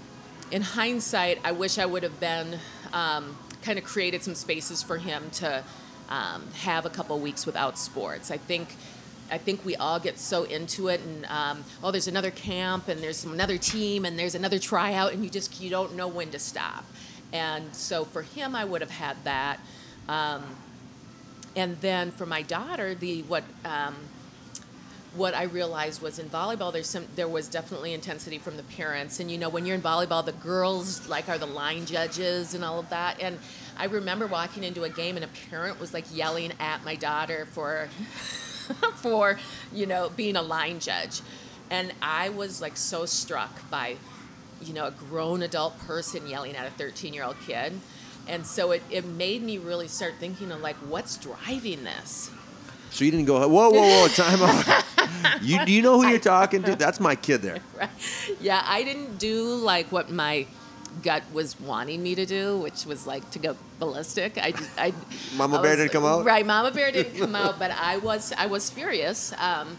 in 0.52 0.62
hindsight, 0.62 1.40
I 1.44 1.52
wish 1.52 1.78
I 1.78 1.86
would 1.86 2.04
have 2.04 2.20
been 2.20 2.60
um, 2.94 3.38
kind 3.62 3.78
of 3.78 3.86
created 3.86 4.24
some 4.24 4.36
spaces 4.36 4.82
for 4.82 4.98
him 4.98 5.30
to 5.34 5.64
um, 6.10 6.44
have 6.62 6.86
a 6.86 6.90
couple 6.90 7.18
weeks 7.20 7.46
without 7.46 7.78
sports. 7.78 8.32
I 8.32 8.38
think 8.38 8.76
I 9.32 9.38
think 9.38 9.64
we 9.64 9.78
all 9.78 9.98
get 9.98 10.20
so 10.20 10.44
into 10.44 10.90
it, 10.90 11.00
and 11.00 11.26
um, 11.28 11.64
oh, 11.82 11.92
there's 11.92 12.10
another 12.10 12.32
camp, 12.32 12.90
and 12.90 13.02
there's 13.02 13.24
another 13.24 13.58
team, 13.58 14.04
and 14.04 14.20
there's 14.20 14.36
another 14.36 14.60
tryout, 14.60 15.14
and 15.14 15.24
you 15.24 15.30
just 15.30 15.62
you 15.62 15.70
don't 15.70 15.96
know 15.96 16.10
when 16.10 16.32
to 16.32 16.40
stop. 16.40 16.84
And 17.34 17.74
so 17.76 18.06
for 18.06 18.22
him, 18.22 18.56
I 18.56 18.66
would 18.66 18.82
have 18.82 18.92
had 18.92 19.18
that. 19.24 19.60
Um, 20.10 20.44
and 21.56 21.80
then 21.82 22.12
for 22.12 22.26
my 22.26 22.42
daughter, 22.42 22.96
the 22.96 23.24
what 23.24 23.44
um, 23.66 23.96
what 25.16 25.34
I 25.34 25.44
realized 25.44 26.02
was 26.02 26.20
in 26.20 26.30
volleyball, 26.30 26.72
there's 26.72 26.90
some 26.90 27.06
there 27.16 27.28
was 27.28 27.48
definitely 27.48 27.94
intensity 27.94 28.38
from 28.38 28.58
the 28.58 28.64
parents, 28.64 29.20
and 29.20 29.30
you 29.30 29.38
know 29.38 29.50
when 29.50 29.66
you're 29.66 29.76
in 29.76 29.82
volleyball, 29.82 30.26
the 30.26 30.32
girls 30.32 31.08
like 31.10 31.28
are 31.28 31.38
the 31.38 31.46
line 31.46 31.86
judges 31.86 32.54
and 32.54 32.64
all 32.64 32.80
of 32.80 32.90
that, 32.90 33.22
and 33.22 33.38
I 33.78 33.86
remember 33.86 34.28
walking 34.28 34.64
into 34.64 34.84
a 34.84 34.90
game 34.90 35.16
and 35.16 35.26
a 35.26 35.50
parent 35.50 35.80
was 35.80 35.94
like 35.94 36.06
yelling 36.14 36.54
at 36.60 36.86
my 36.86 36.96
daughter 36.96 37.48
for 37.52 37.90
for, 38.96 39.40
you 39.74 39.86
know, 39.86 40.10
being 40.16 40.36
a 40.36 40.42
line 40.42 40.80
judge. 40.80 41.22
And 41.70 41.94
I 42.02 42.30
was 42.30 42.62
like 42.62 42.78
so 42.78 43.06
struck 43.06 43.70
by, 43.70 43.96
you 44.62 44.74
know, 44.74 44.86
a 44.86 44.92
grown 44.92 45.42
adult 45.42 45.78
person 45.80 46.28
yelling 46.28 46.56
at 46.56 46.68
a 46.68 46.72
13 46.72 47.14
year 47.14 47.24
old 47.24 47.40
kid. 47.46 47.74
And 48.28 48.46
so 48.46 48.72
it, 48.72 48.84
it 48.90 49.06
made 49.06 49.42
me 49.42 49.58
really 49.58 49.88
start 49.88 50.14
thinking 50.20 50.52
of 50.52 50.62
like, 50.62 50.76
what's 50.78 51.18
driving 51.18 51.84
this? 51.84 52.32
So 52.92 53.06
you 53.06 53.12
didn't 53.12 53.26
go, 53.26 53.48
whoa, 53.48 53.70
whoa, 53.70 53.82
whoa, 53.82 54.08
time 54.14 54.42
out. 54.42 54.84
you 55.42 55.66
do 55.66 55.72
you 55.72 55.82
know 55.82 56.02
who 56.02 56.08
you're 56.08 56.20
talking 56.20 56.62
to? 56.64 56.76
That's 56.76 57.00
my 57.00 57.16
kid 57.16 57.42
there. 57.42 57.60
Right. 57.78 57.90
Yeah, 58.40 58.64
I 58.66 58.84
didn't 58.84 59.18
do 59.18 59.56
like 59.56 59.92
what 59.92 60.12
my 60.12 60.46
gut 61.02 61.24
was 61.34 61.60
wanting 61.60 62.04
me 62.04 62.16
to 62.16 62.26
do, 62.26 62.58
which 62.60 62.86
was 62.86 63.08
like 63.08 63.30
to 63.32 63.40
go 63.40 63.56
ballistic. 63.80 64.38
I, 64.38 64.52
just, 64.52 64.70
I 64.78 64.94
Mama 65.36 65.60
I 65.60 65.62
Bear 65.62 65.76
didn't 65.78 65.92
come 65.92 66.06
out? 66.06 66.26
Right, 66.26 66.46
Mama 66.46 66.72
Bear 66.72 66.92
didn't 66.92 67.18
come 67.18 67.34
out, 67.34 67.58
but 67.58 67.72
I 67.72 67.98
was 67.98 68.34
I 68.38 68.46
was 68.48 68.70
furious. 68.70 69.34
Um, 69.40 69.78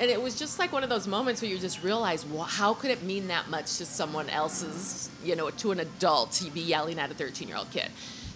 and 0.00 0.10
it 0.10 0.20
was 0.20 0.34
just 0.34 0.58
like 0.58 0.72
one 0.72 0.82
of 0.82 0.88
those 0.88 1.06
moments 1.06 1.42
where 1.42 1.50
you 1.50 1.58
just 1.58 1.84
realize, 1.84 2.24
well, 2.24 2.44
how 2.44 2.72
could 2.72 2.90
it 2.90 3.02
mean 3.02 3.28
that 3.28 3.50
much 3.50 3.76
to 3.76 3.84
someone 3.84 4.30
else's, 4.30 5.10
you 5.22 5.36
know, 5.36 5.50
to 5.50 5.72
an 5.72 5.80
adult 5.80 6.32
to 6.32 6.50
be 6.50 6.62
yelling 6.62 6.98
at 6.98 7.10
a 7.10 7.14
13 7.14 7.46
year 7.46 7.58
old 7.58 7.70
kid? 7.70 7.90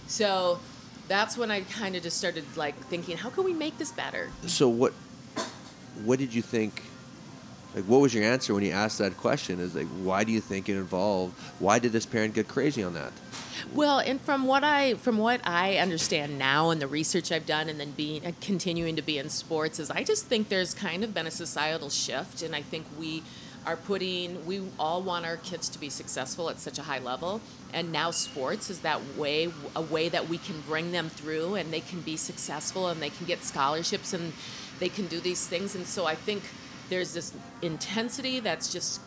So 0.07 0.61
that's 1.09 1.39
when 1.39 1.51
I 1.51 1.63
kind 1.63 1.97
of 1.97 2.03
just 2.03 2.19
started 2.19 2.45
like 2.55 2.77
thinking, 2.89 3.17
how 3.17 3.31
can 3.31 3.45
we 3.45 3.55
make 3.55 3.79
this 3.79 3.91
better? 3.91 4.31
So 4.47 4.69
what 4.69 4.93
what 6.05 6.19
did 6.19 6.35
you 6.35 6.43
think 6.43 6.83
like 7.75 7.85
what 7.85 8.01
was 8.01 8.15
your 8.15 8.25
answer 8.25 8.55
when 8.55 8.65
you 8.65 8.71
asked 8.71 8.99
that 8.99 9.17
question? 9.17 9.61
Is 9.61 9.75
like 9.75 9.89
why 10.03 10.25
do 10.25 10.33
you 10.33 10.41
think 10.41 10.69
it 10.69 10.77
involved 10.77 11.35
why 11.59 11.79
did 11.79 11.93
this 11.93 12.07
parent 12.07 12.35
get 12.35 12.49
crazy 12.49 12.83
on 12.83 12.95
that? 12.95 13.13
Well, 13.73 13.99
and 13.99 14.21
from 14.21 14.47
what 14.47 14.65
I 14.65 14.95
from 14.95 15.19
what 15.19 15.41
I 15.45 15.77
understand 15.79 16.39
now, 16.39 16.71
and 16.71 16.81
the 16.81 16.87
research 16.87 17.33
I've 17.33 17.47
done, 17.47 17.69
and 17.69 17.81
then 17.81 17.93
being 17.93 18.27
uh, 18.27 18.33
continuing 18.41 18.97
to 18.97 19.03
be 19.03 19.19
in 19.19 19.29
sports, 19.29 19.79
is 19.79 19.91
I 19.91 20.05
just 20.05 20.27
think 20.27 20.49
there's 20.49 20.75
kind 20.75 21.05
of 21.05 21.15
been 21.15 21.27
a 21.27 21.31
societal 21.31 21.91
shift, 21.91 22.43
and 22.43 22.55
I 22.55 22.63
think 22.63 22.87
we 22.99 23.23
are 23.67 23.77
putting 23.77 24.45
we 24.45 24.63
all 24.79 25.03
want 25.03 25.25
our 25.25 25.39
kids 25.39 25.69
to 25.71 25.79
be 25.79 25.89
successful 25.89 26.51
at 26.51 26.59
such 26.59 26.79
a 26.79 26.83
high 26.83 26.99
level, 26.99 27.41
and 27.73 27.91
now 27.91 28.11
sports 28.11 28.71
is 28.71 28.81
that 28.81 29.01
way 29.17 29.51
a 29.75 29.83
way 29.83 30.09
that 30.09 30.29
we 30.29 30.39
can 30.39 30.61
bring 30.63 30.93
them 30.93 31.09
through, 31.09 31.55
and 31.55 31.73
they 31.73 31.81
can 31.81 32.01
be 32.01 32.17
successful, 32.17 32.89
and 32.89 33.01
they 33.01 33.11
can 33.11 33.27
get 33.27 33.43
scholarships, 33.43 34.13
and 34.13 34.33
they 34.79 34.89
can 34.89 35.07
do 35.07 35.21
these 35.21 35.47
things, 35.47 35.75
and 35.75 35.87
so 35.87 36.05
I 36.07 36.15
think 36.15 36.43
there's 36.95 37.13
this 37.13 37.33
intensity 37.61 38.39
that's 38.39 38.73
just 38.73 39.01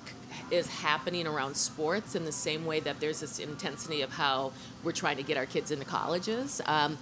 is 0.52 0.68
happening 0.68 1.26
around 1.26 1.56
sports 1.56 2.16
in 2.16 2.26
the 2.26 2.34
same 2.34 2.66
way 2.66 2.82
that 2.82 3.00
there's 3.00 3.22
this 3.22 3.40
intensity 3.40 4.02
of 4.02 4.12
how 4.12 4.52
we're 4.84 4.92
trying 4.92 5.16
to 5.16 5.24
get 5.24 5.38
our 5.38 5.46
kids 5.46 5.72
into 5.72 5.86
colleges. 5.86 6.62
Um, 6.66 6.98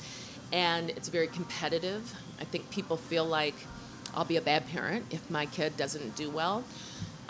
and 0.53 0.91
it's 0.91 1.09
very 1.09 1.25
competitive. 1.25 2.13
I 2.39 2.43
think 2.43 2.69
people 2.69 2.97
feel 2.97 3.25
like 3.25 3.55
I'll 4.13 4.25
be 4.25 4.37
a 4.37 4.41
bad 4.41 4.67
parent 4.67 5.05
if 5.09 5.27
my 5.31 5.47
kid 5.47 5.75
doesn't 5.75 6.15
do 6.15 6.29
well. 6.29 6.63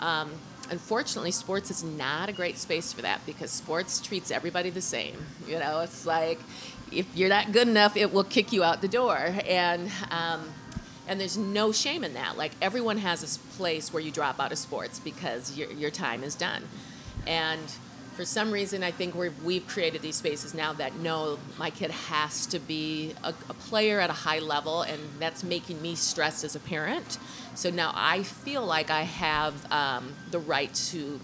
Um, 0.00 0.32
unfortunately, 0.68 1.30
sports 1.30 1.70
is 1.70 1.82
not 1.82 2.28
a 2.28 2.32
great 2.32 2.58
space 2.58 2.92
for 2.92 3.00
that 3.02 3.24
because 3.24 3.50
sports 3.50 4.00
treats 4.00 4.30
everybody 4.30 4.68
the 4.68 4.82
same. 4.82 5.16
You 5.48 5.58
know, 5.58 5.80
it's 5.80 6.04
like 6.04 6.40
if 6.92 7.06
you're 7.16 7.30
not 7.30 7.52
good 7.52 7.68
enough, 7.68 7.96
it 7.96 8.12
will 8.12 8.24
kick 8.24 8.52
you 8.52 8.62
out 8.62 8.82
the 8.82 8.88
door. 8.88 9.18
And 9.46 9.90
um, 10.10 10.46
and 11.08 11.20
there's 11.20 11.36
no 11.36 11.72
shame 11.72 12.04
in 12.04 12.14
that. 12.14 12.36
Like 12.36 12.52
everyone 12.60 12.98
has 12.98 13.20
this 13.20 13.36
place 13.36 13.92
where 13.92 14.02
you 14.02 14.10
drop 14.10 14.40
out 14.40 14.52
of 14.52 14.58
sports 14.58 14.98
because 14.98 15.56
your, 15.56 15.70
your 15.72 15.90
time 15.90 16.24
is 16.24 16.34
done. 16.34 16.64
And 17.26 17.60
for 18.16 18.24
some 18.24 18.50
reason, 18.50 18.82
I 18.82 18.92
think 18.92 19.14
we're, 19.14 19.32
we've 19.44 19.66
created 19.66 20.00
these 20.00 20.16
spaces 20.16 20.54
now 20.54 20.72
that 20.74 20.96
no, 20.96 21.38
my 21.58 21.68
kid 21.68 21.90
has 21.90 22.46
to 22.46 22.58
be 22.58 23.12
a, 23.22 23.28
a 23.28 23.54
player 23.54 24.00
at 24.00 24.08
a 24.08 24.14
high 24.14 24.38
level, 24.38 24.82
and 24.82 24.98
that's 25.20 25.44
making 25.44 25.82
me 25.82 25.94
stressed 25.94 26.42
as 26.42 26.56
a 26.56 26.60
parent. 26.60 27.18
So 27.54 27.68
now 27.68 27.92
I 27.94 28.22
feel 28.22 28.64
like 28.64 28.90
I 28.90 29.02
have 29.02 29.70
um, 29.70 30.14
the 30.30 30.38
right 30.38 30.72
to, 30.90 31.20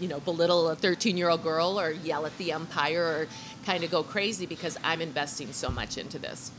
you 0.00 0.08
know, 0.08 0.20
belittle 0.20 0.70
a 0.70 0.74
13 0.74 1.18
year 1.18 1.28
old 1.28 1.42
girl 1.42 1.78
or 1.78 1.90
yell 1.90 2.24
at 2.24 2.36
the 2.38 2.54
umpire 2.54 3.02
or 3.02 3.28
kind 3.66 3.84
of 3.84 3.90
go 3.90 4.02
crazy 4.02 4.46
because 4.46 4.78
I'm 4.82 5.02
investing 5.02 5.52
so 5.52 5.68
much 5.68 5.98
into 5.98 6.18
this. 6.18 6.50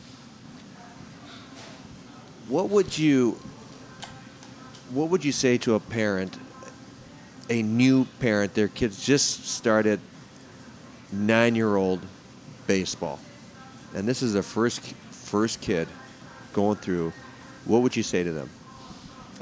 What 2.47 2.69
would 2.69 2.97
you 2.97 3.39
what 4.91 5.10
would 5.10 5.25
you 5.25 5.31
say 5.31 5.58
to 5.60 5.73
a 5.75 5.79
parent 5.79 6.38
a 7.49 7.62
new 7.62 8.05
parent 8.19 8.53
their 8.53 8.67
kids 8.67 9.03
just 9.03 9.47
started 9.47 9.99
9-year-old 11.13 12.01
baseball 12.67 13.19
and 13.95 14.08
this 14.08 14.21
is 14.21 14.34
their 14.34 14.43
first 14.43 14.81
first 15.10 15.60
kid 15.60 15.88
going 16.53 16.77
through 16.77 17.12
what 17.65 17.81
would 17.81 17.95
you 17.95 18.03
say 18.03 18.23
to 18.23 18.31
them? 18.31 18.49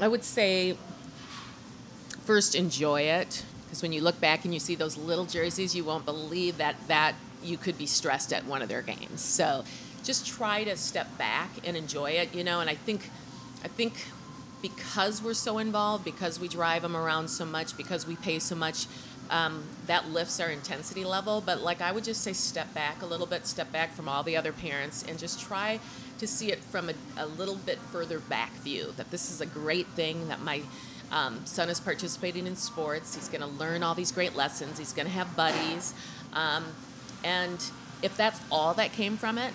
I 0.00 0.08
would 0.08 0.24
say 0.24 0.76
first 2.24 2.54
enjoy 2.54 3.02
it 3.02 3.44
because 3.66 3.82
when 3.82 3.92
you 3.92 4.00
look 4.00 4.18
back 4.20 4.44
and 4.44 4.54
you 4.54 4.60
see 4.60 4.74
those 4.74 4.96
little 4.96 5.26
jerseys, 5.26 5.76
you 5.76 5.84
won't 5.84 6.04
believe 6.04 6.56
that 6.56 6.76
that 6.88 7.14
you 7.42 7.58
could 7.58 7.76
be 7.76 7.86
stressed 7.86 8.32
at 8.32 8.46
one 8.46 8.62
of 8.62 8.68
their 8.68 8.80
games. 8.80 9.20
So 9.20 9.64
just 10.04 10.26
try 10.26 10.64
to 10.64 10.76
step 10.76 11.18
back 11.18 11.50
and 11.64 11.76
enjoy 11.76 12.10
it, 12.12 12.34
you 12.34 12.44
know. 12.44 12.60
And 12.60 12.70
I 12.70 12.74
think, 12.74 13.10
I 13.64 13.68
think 13.68 13.94
because 14.62 15.22
we're 15.22 15.34
so 15.34 15.58
involved, 15.58 16.04
because 16.04 16.38
we 16.38 16.48
drive 16.48 16.82
them 16.82 16.96
around 16.96 17.28
so 17.28 17.44
much, 17.44 17.76
because 17.76 18.06
we 18.06 18.16
pay 18.16 18.38
so 18.38 18.54
much, 18.54 18.86
um, 19.30 19.64
that 19.86 20.10
lifts 20.10 20.40
our 20.40 20.50
intensity 20.50 21.04
level. 21.04 21.42
But 21.44 21.62
like 21.62 21.80
I 21.80 21.92
would 21.92 22.04
just 22.04 22.20
say, 22.22 22.32
step 22.32 22.72
back 22.74 23.02
a 23.02 23.06
little 23.06 23.26
bit, 23.26 23.46
step 23.46 23.72
back 23.72 23.92
from 23.92 24.08
all 24.08 24.22
the 24.22 24.36
other 24.36 24.52
parents, 24.52 25.04
and 25.08 25.18
just 25.18 25.40
try 25.40 25.80
to 26.18 26.26
see 26.26 26.52
it 26.52 26.60
from 26.60 26.90
a, 26.90 26.94
a 27.16 27.26
little 27.26 27.56
bit 27.56 27.78
further 27.78 28.20
back 28.20 28.52
view. 28.52 28.92
That 28.96 29.10
this 29.10 29.30
is 29.30 29.40
a 29.40 29.46
great 29.46 29.88
thing. 29.88 30.28
That 30.28 30.40
my 30.40 30.62
um, 31.10 31.44
son 31.44 31.68
is 31.68 31.80
participating 31.80 32.46
in 32.46 32.56
sports. 32.56 33.14
He's 33.14 33.28
going 33.28 33.40
to 33.40 33.46
learn 33.46 33.82
all 33.82 33.94
these 33.94 34.12
great 34.12 34.34
lessons. 34.34 34.78
He's 34.78 34.92
going 34.92 35.06
to 35.06 35.12
have 35.12 35.34
buddies, 35.36 35.94
um, 36.32 36.64
and 37.22 37.62
if 38.02 38.16
that's 38.16 38.40
all 38.50 38.74
that 38.74 38.92
came 38.92 39.16
from 39.16 39.38
it, 39.38 39.52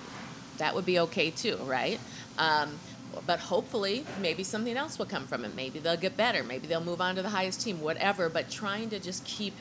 that 0.59 0.75
would 0.75 0.85
be 0.85 0.99
okay 0.99 1.31
too, 1.31 1.57
right? 1.65 1.99
Um, 2.37 2.79
but 3.25 3.39
hopefully, 3.39 4.05
maybe 4.21 4.43
something 4.43 4.77
else 4.77 4.99
will 4.99 5.07
come 5.07 5.25
from 5.25 5.43
it. 5.43 5.55
Maybe 5.55 5.79
they'll 5.79 5.97
get 5.97 6.15
better. 6.15 6.43
Maybe 6.43 6.67
they'll 6.67 6.83
move 6.83 7.01
on 7.01 7.15
to 7.15 7.21
the 7.21 7.29
highest 7.29 7.61
team. 7.61 7.81
Whatever. 7.81 8.29
But 8.29 8.49
trying 8.49 8.89
to 8.91 8.99
just 8.99 9.25
keep 9.25 9.53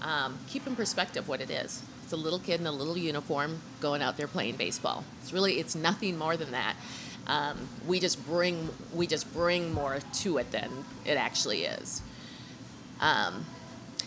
um, 0.00 0.38
keep 0.48 0.66
in 0.66 0.76
perspective 0.76 1.28
what 1.28 1.40
it 1.40 1.50
is. 1.50 1.82
It's 2.04 2.12
a 2.12 2.16
little 2.16 2.38
kid 2.38 2.60
in 2.60 2.66
a 2.66 2.72
little 2.72 2.96
uniform 2.96 3.60
going 3.80 4.02
out 4.02 4.16
there 4.16 4.26
playing 4.26 4.56
baseball. 4.56 5.04
It's 5.20 5.32
really 5.32 5.58
it's 5.58 5.74
nothing 5.74 6.16
more 6.16 6.36
than 6.36 6.52
that. 6.52 6.76
Um, 7.26 7.68
we 7.86 8.00
just 8.00 8.24
bring 8.26 8.70
we 8.94 9.06
just 9.06 9.32
bring 9.32 9.72
more 9.72 9.98
to 10.14 10.38
it 10.38 10.50
than 10.50 10.70
it 11.04 11.16
actually 11.16 11.64
is. 11.64 12.02
Um, 13.00 13.46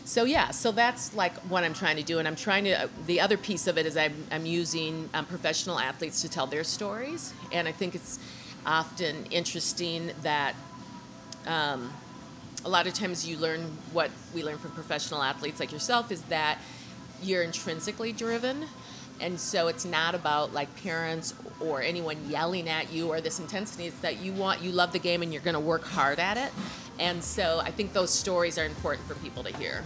so 0.05 0.23
yeah, 0.23 0.51
so 0.51 0.71
that's 0.71 1.15
like 1.15 1.33
what 1.49 1.63
I'm 1.63 1.73
trying 1.73 1.97
to 1.97 2.03
do, 2.03 2.19
and 2.19 2.27
I'm 2.27 2.35
trying 2.35 2.65
to. 2.65 2.89
The 3.07 3.19
other 3.19 3.37
piece 3.37 3.65
of 3.65 3.79
it 3.79 3.87
is 3.87 3.97
I'm, 3.97 4.13
I'm 4.31 4.45
using 4.45 5.09
um, 5.15 5.25
professional 5.25 5.79
athletes 5.79 6.21
to 6.21 6.29
tell 6.29 6.45
their 6.45 6.63
stories, 6.63 7.33
and 7.51 7.67
I 7.67 7.71
think 7.71 7.95
it's 7.95 8.19
often 8.67 9.25
interesting 9.31 10.11
that 10.21 10.53
um, 11.47 11.91
a 12.63 12.69
lot 12.69 12.85
of 12.85 12.93
times 12.93 13.27
you 13.27 13.37
learn 13.37 13.61
what 13.93 14.11
we 14.33 14.43
learn 14.43 14.59
from 14.59 14.71
professional 14.71 15.23
athletes 15.23 15.59
like 15.59 15.71
yourself 15.71 16.11
is 16.11 16.21
that 16.23 16.59
you're 17.23 17.41
intrinsically 17.41 18.11
driven, 18.11 18.65
and 19.19 19.39
so 19.39 19.67
it's 19.69 19.85
not 19.85 20.13
about 20.13 20.53
like 20.53 20.69
parents 20.83 21.33
or 21.59 21.81
anyone 21.81 22.29
yelling 22.29 22.69
at 22.69 22.93
you 22.93 23.07
or 23.07 23.21
this 23.21 23.39
intensity. 23.39 23.87
It's 23.87 23.99
that 24.01 24.19
you 24.19 24.33
want 24.33 24.61
you 24.61 24.71
love 24.71 24.91
the 24.91 24.99
game 24.99 25.23
and 25.23 25.33
you're 25.33 25.41
going 25.41 25.55
to 25.55 25.59
work 25.59 25.83
hard 25.83 26.19
at 26.19 26.37
it. 26.37 26.51
And 26.99 27.23
so 27.23 27.61
I 27.63 27.71
think 27.71 27.93
those 27.93 28.11
stories 28.11 28.57
are 28.57 28.65
important 28.65 29.07
for 29.07 29.15
people 29.15 29.43
to 29.43 29.55
hear. 29.57 29.83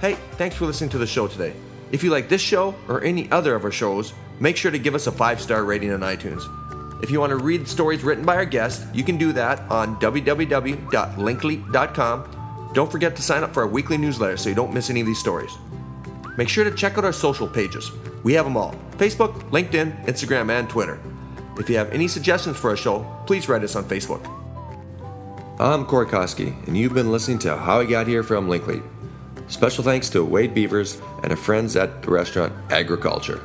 Hey, 0.00 0.14
thanks 0.32 0.54
for 0.54 0.66
listening 0.66 0.90
to 0.90 0.98
the 0.98 1.06
show 1.06 1.26
today. 1.26 1.54
If 1.90 2.04
you 2.04 2.10
like 2.10 2.28
this 2.28 2.40
show 2.40 2.74
or 2.86 3.02
any 3.02 3.30
other 3.32 3.54
of 3.54 3.64
our 3.64 3.72
shows, 3.72 4.12
make 4.38 4.56
sure 4.56 4.70
to 4.70 4.78
give 4.78 4.94
us 4.94 5.08
a 5.08 5.12
five 5.12 5.40
star 5.40 5.64
rating 5.64 5.92
on 5.92 6.00
iTunes. 6.00 6.44
If 7.02 7.10
you 7.10 7.20
want 7.20 7.30
to 7.30 7.36
read 7.36 7.66
stories 7.66 8.04
written 8.04 8.24
by 8.24 8.36
our 8.36 8.44
guests, 8.44 8.84
you 8.92 9.04
can 9.04 9.16
do 9.16 9.32
that 9.32 9.60
on 9.70 9.96
www.linkly.com. 10.00 12.70
Don't 12.74 12.92
forget 12.92 13.16
to 13.16 13.22
sign 13.22 13.42
up 13.42 13.54
for 13.54 13.62
our 13.62 13.68
weekly 13.68 13.96
newsletter 13.96 14.36
so 14.36 14.48
you 14.48 14.54
don't 14.54 14.74
miss 14.74 14.90
any 14.90 15.00
of 15.00 15.06
these 15.06 15.18
stories. 15.18 15.52
Make 16.36 16.48
sure 16.48 16.64
to 16.64 16.70
check 16.70 16.98
out 16.98 17.04
our 17.04 17.12
social 17.12 17.48
pages. 17.48 17.90
We 18.22 18.34
have 18.34 18.44
them 18.44 18.56
all 18.56 18.74
Facebook, 18.98 19.34
LinkedIn, 19.50 20.06
Instagram, 20.06 20.50
and 20.50 20.68
Twitter. 20.68 21.00
If 21.58 21.68
you 21.68 21.76
have 21.76 21.90
any 21.92 22.06
suggestions 22.06 22.56
for 22.56 22.72
a 22.72 22.76
show, 22.76 23.04
please 23.26 23.48
write 23.48 23.64
us 23.64 23.74
on 23.74 23.84
Facebook. 23.84 24.24
I'm 25.58 25.84
Corey 25.86 26.06
Koskie, 26.06 26.54
and 26.68 26.78
you've 26.78 26.94
been 26.94 27.10
listening 27.10 27.40
to 27.40 27.56
How 27.56 27.80
I 27.80 27.84
Got 27.84 28.06
Here 28.06 28.22
from 28.22 28.48
Linkley. 28.48 28.80
Special 29.48 29.82
thanks 29.82 30.08
to 30.10 30.24
Wade 30.24 30.54
Beavers 30.54 31.00
and 31.24 31.32
our 31.32 31.36
friends 31.36 31.74
at 31.74 32.02
the 32.02 32.12
restaurant 32.12 32.52
Agriculture. 32.70 33.42